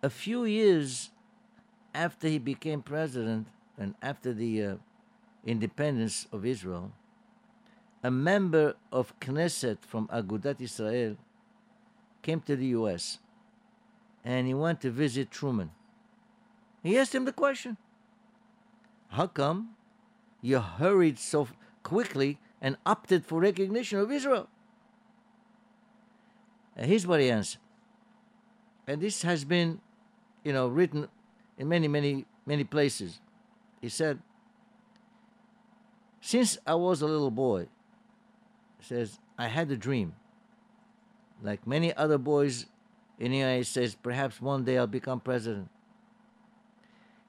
A 0.02 0.10
few 0.10 0.44
years 0.44 1.10
after 1.94 2.28
he 2.28 2.38
became 2.38 2.82
president 2.82 3.46
and 3.78 3.94
after 4.02 4.34
the 4.34 4.62
uh, 4.62 4.74
independence 5.46 6.26
of 6.32 6.44
Israel, 6.44 6.92
a 8.02 8.10
member 8.10 8.74
of 8.92 9.18
Knesset 9.20 9.78
from 9.80 10.08
Agudat 10.08 10.60
Israel 10.60 11.16
came 12.20 12.40
to 12.40 12.56
the 12.56 12.66
U.S. 12.78 13.18
and 14.24 14.46
he 14.46 14.52
went 14.52 14.80
to 14.82 14.90
visit 14.90 15.30
Truman. 15.30 15.70
He 16.82 16.98
asked 16.98 17.14
him 17.14 17.24
the 17.24 17.32
question 17.32 17.78
How 19.08 19.26
come 19.26 19.70
you 20.42 20.58
hurried 20.58 21.18
so 21.18 21.48
quickly 21.82 22.38
and 22.60 22.76
opted 22.84 23.24
for 23.24 23.40
recognition 23.40 23.98
of 23.98 24.12
Israel? 24.12 24.48
Here's 26.76 27.06
what 27.06 27.20
he 27.20 27.30
answered. 27.30 27.60
And 28.86 29.00
this 29.00 29.22
has 29.22 29.44
been, 29.44 29.80
you 30.42 30.52
know, 30.52 30.68
written 30.68 31.08
in 31.56 31.68
many, 31.68 31.88
many, 31.88 32.26
many 32.44 32.64
places. 32.64 33.20
He 33.80 33.88
said, 33.88 34.18
Since 36.20 36.58
I 36.66 36.74
was 36.74 37.00
a 37.00 37.06
little 37.06 37.30
boy, 37.30 37.68
he 38.78 38.84
says, 38.84 39.18
I 39.38 39.48
had 39.48 39.70
a 39.70 39.76
dream. 39.76 40.14
Like 41.42 41.66
many 41.66 41.94
other 41.94 42.18
boys 42.18 42.66
in 43.18 43.30
the 43.30 43.38
United 43.38 43.66
States, 43.66 43.96
perhaps 44.00 44.40
one 44.40 44.64
day 44.64 44.78
I'll 44.78 44.86
become 44.86 45.20
president. 45.20 45.68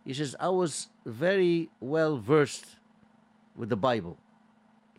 He 0.03 0.13
says, 0.13 0.35
I 0.39 0.49
was 0.49 0.87
very 1.05 1.69
well 1.79 2.17
versed 2.17 2.77
with 3.55 3.69
the 3.69 3.75
Bible. 3.75 4.17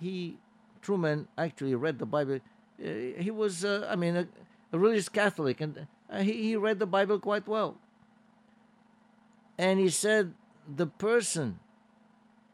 He, 0.01 0.39
Truman, 0.83 1.29
actually 1.39 1.75
read 1.75 1.99
the 1.99 2.07
Bible. 2.07 2.41
Uh, 2.79 3.21
he 3.21 3.31
was, 3.31 3.65
uh, 3.65 3.87
I 3.89 3.97
mean, 3.97 4.17
a, 4.17 4.29
a 4.73 4.79
religious 4.79 5.09
Catholic, 5.09 5.61
and 5.61 5.87
uh, 6.11 6.19
he, 6.19 6.33
he 6.43 6.57
read 6.57 6.79
the 6.79 6.87
Bible 6.87 7.19
quite 7.19 7.49
well. 7.49 7.79
And 9.59 9.81
he 9.81 9.89
said, 9.89 10.35
The 10.69 10.87
person 10.87 11.59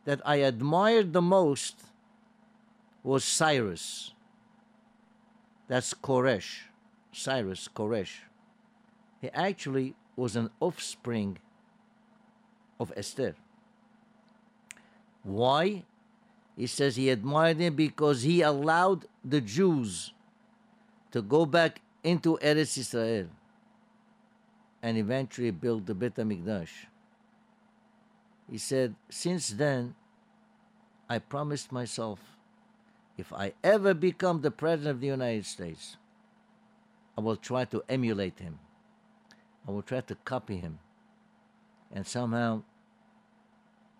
that 0.04 0.20
I 0.24 0.37
admired 0.37 1.12
the 1.12 1.22
most 1.22 1.76
was 3.02 3.24
Cyrus. 3.24 4.12
That's 5.68 5.94
Koresh. 5.94 6.62
Cyrus, 7.12 7.68
Koresh. 7.74 8.20
He 9.20 9.30
actually 9.30 9.94
was 10.16 10.37
an 10.37 10.50
offspring 10.61 11.38
of 12.78 12.92
Esther. 12.96 13.35
Why? 15.22 15.85
He 16.56 16.66
says 16.66 16.96
he 16.96 17.08
admired 17.08 17.58
him 17.58 17.74
because 17.74 18.22
he 18.22 18.42
allowed 18.42 19.06
the 19.24 19.40
Jews 19.40 20.12
to 21.10 21.22
go 21.22 21.46
back 21.46 21.80
into 22.04 22.38
Eretz 22.42 22.76
Israel 22.76 23.28
and 24.82 24.98
eventually 24.98 25.50
build 25.50 25.86
the 25.86 25.94
Bet 25.94 26.16
HaMikdash. 26.16 26.86
He 28.50 28.58
said, 28.58 28.94
Since 29.08 29.50
then, 29.50 29.94
I 31.08 31.18
promised 31.18 31.72
myself 31.72 32.18
if 33.16 33.32
I 33.32 33.52
ever 33.62 33.94
become 33.94 34.40
the 34.40 34.50
President 34.50 34.96
of 34.96 35.00
the 35.00 35.06
United 35.06 35.46
States, 35.46 35.96
I 37.16 37.20
will 37.20 37.36
try 37.36 37.64
to 37.66 37.82
emulate 37.88 38.38
him. 38.40 38.58
I 39.66 39.70
will 39.70 39.82
try 39.82 40.00
to 40.00 40.14
copy 40.24 40.56
him 40.56 40.78
and 41.92 42.06
somehow 42.06 42.62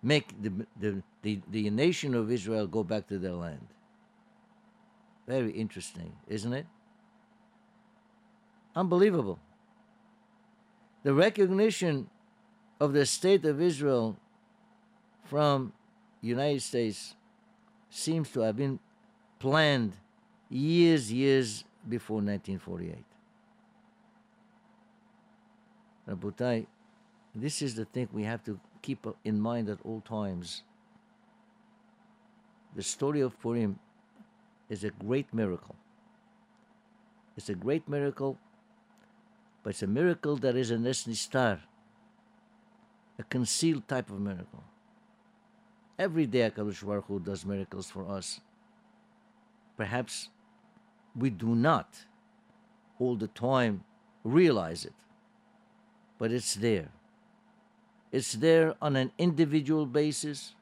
make 0.01 0.41
the, 0.41 0.51
the, 0.79 1.03
the, 1.23 1.41
the 1.49 1.69
nation 1.69 2.13
of 2.13 2.31
Israel 2.31 2.67
go 2.67 2.83
back 2.83 3.07
to 3.07 3.17
their 3.17 3.31
land. 3.31 3.67
Very 5.27 5.51
interesting, 5.51 6.11
isn't 6.27 6.53
it? 6.53 6.67
Unbelievable. 8.75 9.39
The 11.03 11.13
recognition 11.13 12.09
of 12.79 12.93
the 12.93 13.05
state 13.05 13.45
of 13.45 13.61
Israel 13.61 14.17
from 15.25 15.73
United 16.21 16.61
States 16.61 17.15
seems 17.89 18.29
to 18.31 18.41
have 18.41 18.57
been 18.57 18.79
planned 19.39 19.93
years, 20.49 21.11
years 21.11 21.63
before 21.87 22.17
1948. 22.17 23.05
Rabotai, 26.09 26.65
this 27.33 27.61
is 27.61 27.75
the 27.75 27.85
thing 27.85 28.09
we 28.11 28.23
have 28.23 28.43
to 28.43 28.59
keep 28.81 29.05
in 29.23 29.39
mind 29.39 29.69
at 29.69 29.79
all 29.83 30.01
times. 30.01 30.63
The 32.75 32.83
story 32.83 33.21
of 33.21 33.39
Purim 33.39 33.79
is 34.69 34.83
a 34.83 34.89
great 34.89 35.33
miracle. 35.33 35.75
It's 37.37 37.49
a 37.49 37.55
great 37.55 37.87
miracle, 37.87 38.37
but 39.61 39.71
it's 39.71 39.83
a 39.83 39.87
miracle 39.87 40.37
that 40.37 40.55
is 40.55 40.71
a 40.71 40.77
nes 40.77 41.05
nistar, 41.05 41.59
a 43.19 43.23
concealed 43.23 43.87
type 43.87 44.09
of 44.09 44.19
miracle. 44.19 44.63
Every 45.97 46.25
day 46.25 46.49
HaKadosh 46.49 46.85
Baruch 46.85 47.05
Hu 47.05 47.19
does 47.19 47.45
miracles 47.45 47.89
for 47.89 48.09
us. 48.09 48.41
Perhaps 49.77 50.29
we 51.15 51.29
do 51.29 51.55
not 51.55 52.05
all 52.99 53.15
the 53.15 53.27
time 53.27 53.83
realize 54.23 54.85
it, 54.85 54.93
but 56.17 56.31
it's 56.31 56.55
there. 56.55 56.89
It's 58.11 58.33
there 58.33 58.75
on 58.81 58.95
an 58.95 59.11
individual 59.17 59.85
basis, 59.85 60.55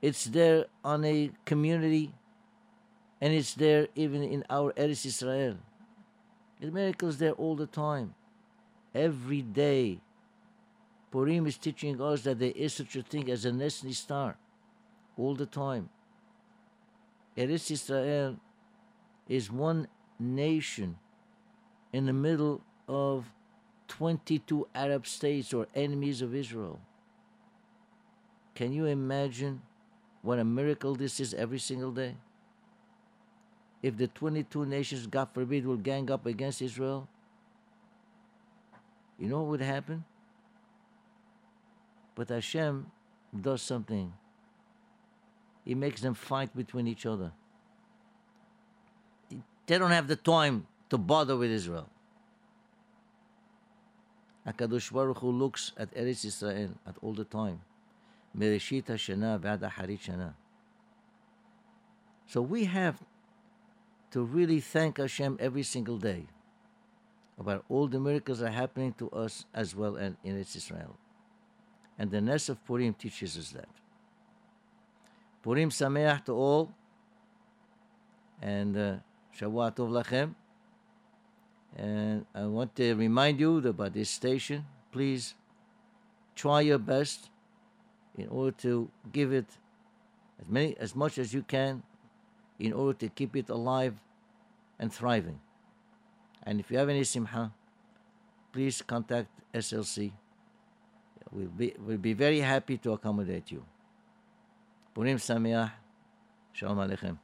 it's 0.00 0.24
there 0.24 0.66
on 0.84 1.04
a 1.04 1.30
community, 1.44 2.12
and 3.20 3.32
it's 3.32 3.54
there 3.54 3.88
even 3.94 4.22
in 4.22 4.44
our 4.48 4.72
Eretz 4.72 5.04
Israel. 5.06 5.56
The 6.60 6.70
miracles 6.70 7.18
there 7.18 7.32
all 7.32 7.56
the 7.56 7.66
time. 7.66 8.14
Every 8.94 9.42
day. 9.42 10.00
Purim 11.10 11.46
is 11.46 11.56
teaching 11.56 12.00
us 12.00 12.22
that 12.22 12.38
there 12.38 12.52
is 12.54 12.74
such 12.74 12.96
a 12.96 13.02
thing 13.02 13.30
as 13.30 13.44
a 13.44 13.52
Nes 13.52 13.82
nistar. 13.82 14.34
All 15.16 15.34
the 15.34 15.46
time. 15.46 15.88
Eretz 17.36 17.70
Israel 17.70 18.36
is 19.28 19.50
one 19.50 19.88
nation 20.18 20.98
in 21.92 22.06
the 22.06 22.12
middle 22.12 22.60
of 22.86 23.32
22 23.88 24.68
Arab 24.74 25.06
states 25.06 25.52
or 25.52 25.66
enemies 25.74 26.22
of 26.22 26.34
Israel. 26.34 26.80
Can 28.54 28.72
you 28.72 28.86
imagine 28.86 29.62
what 30.22 30.38
a 30.38 30.44
miracle 30.44 30.94
this 30.94 31.20
is 31.20 31.34
every 31.34 31.58
single 31.58 31.92
day? 31.92 32.14
if 33.82 33.96
the 33.96 34.08
22 34.08 34.66
nations, 34.66 35.06
God 35.06 35.28
forbid, 35.32 35.66
will 35.66 35.76
gang 35.76 36.10
up 36.10 36.26
against 36.26 36.60
Israel, 36.62 37.08
you 39.18 39.28
know 39.28 39.42
what 39.42 39.50
would 39.50 39.60
happen? 39.60 40.04
But 42.14 42.28
Hashem 42.28 42.90
does 43.40 43.62
something. 43.62 44.12
He 45.64 45.74
makes 45.74 46.00
them 46.00 46.14
fight 46.14 46.54
between 46.56 46.88
each 46.88 47.06
other. 47.06 47.32
They 49.66 49.78
don't 49.78 49.90
have 49.90 50.08
the 50.08 50.16
time 50.16 50.66
to 50.90 50.98
bother 50.98 51.36
with 51.36 51.50
Israel. 51.50 51.88
HaKadosh 54.46 54.90
Baruch 54.90 55.18
Hu 55.18 55.30
looks 55.30 55.72
at 55.76 55.94
Eretz 55.94 56.24
Israel 56.24 56.70
at 56.86 56.96
all 57.02 57.12
the 57.12 57.24
time. 57.24 57.60
So 62.26 62.42
we 62.42 62.64
have 62.66 63.02
to 64.10 64.22
really 64.22 64.60
thank 64.60 64.98
Hashem 64.98 65.38
every 65.40 65.62
single 65.62 65.98
day 65.98 66.26
about 67.38 67.64
all 67.68 67.86
the 67.88 67.98
miracles 67.98 68.38
that 68.40 68.48
are 68.48 68.52
happening 68.52 68.92
to 68.98 69.10
us 69.10 69.44
as 69.54 69.74
well 69.74 69.96
in, 69.96 70.16
Israel. 70.24 70.96
And 71.98 72.10
the 72.10 72.20
Ness 72.20 72.48
of 72.48 72.64
Purim 72.64 72.94
teaches 72.94 73.36
us 73.36 73.50
that. 73.50 73.68
Purim 75.42 75.70
Sameach 75.70 76.24
to 76.26 76.32
all, 76.32 76.72
and 78.40 78.76
uh, 78.76 78.96
Tov 79.36 79.90
Lachem. 79.90 80.34
And 81.76 82.24
I 82.34 82.46
want 82.46 82.74
to 82.76 82.94
remind 82.94 83.40
you 83.40 83.58
about 83.58 83.94
this 83.94 84.10
station. 84.10 84.64
Please 84.92 85.34
try 86.34 86.60
your 86.62 86.78
best 86.78 87.30
in 88.18 88.28
order 88.28 88.50
to 88.50 88.90
give 89.12 89.32
it 89.32 89.46
as 90.40 90.48
many 90.48 90.76
as 90.78 90.94
much 90.94 91.18
as 91.18 91.32
you 91.32 91.42
can 91.42 91.82
in 92.58 92.72
order 92.72 92.92
to 92.98 93.08
keep 93.08 93.36
it 93.36 93.48
alive 93.48 93.94
and 94.78 94.92
thriving. 94.92 95.38
And 96.42 96.60
if 96.60 96.70
you 96.70 96.78
have 96.78 96.88
any 96.88 97.04
simha, 97.04 97.52
please 98.52 98.82
contact 98.82 99.28
SLC. 99.54 100.12
We'll 101.32 101.46
be, 101.46 101.74
we'll 101.78 101.98
be 101.98 102.14
very 102.14 102.40
happy 102.40 102.78
to 102.78 102.92
accommodate 102.92 103.50
you. 103.50 103.64
Purim 104.94 105.18
Sameach. 105.18 105.70
Shalom 106.52 106.78
Aleichem. 106.78 107.18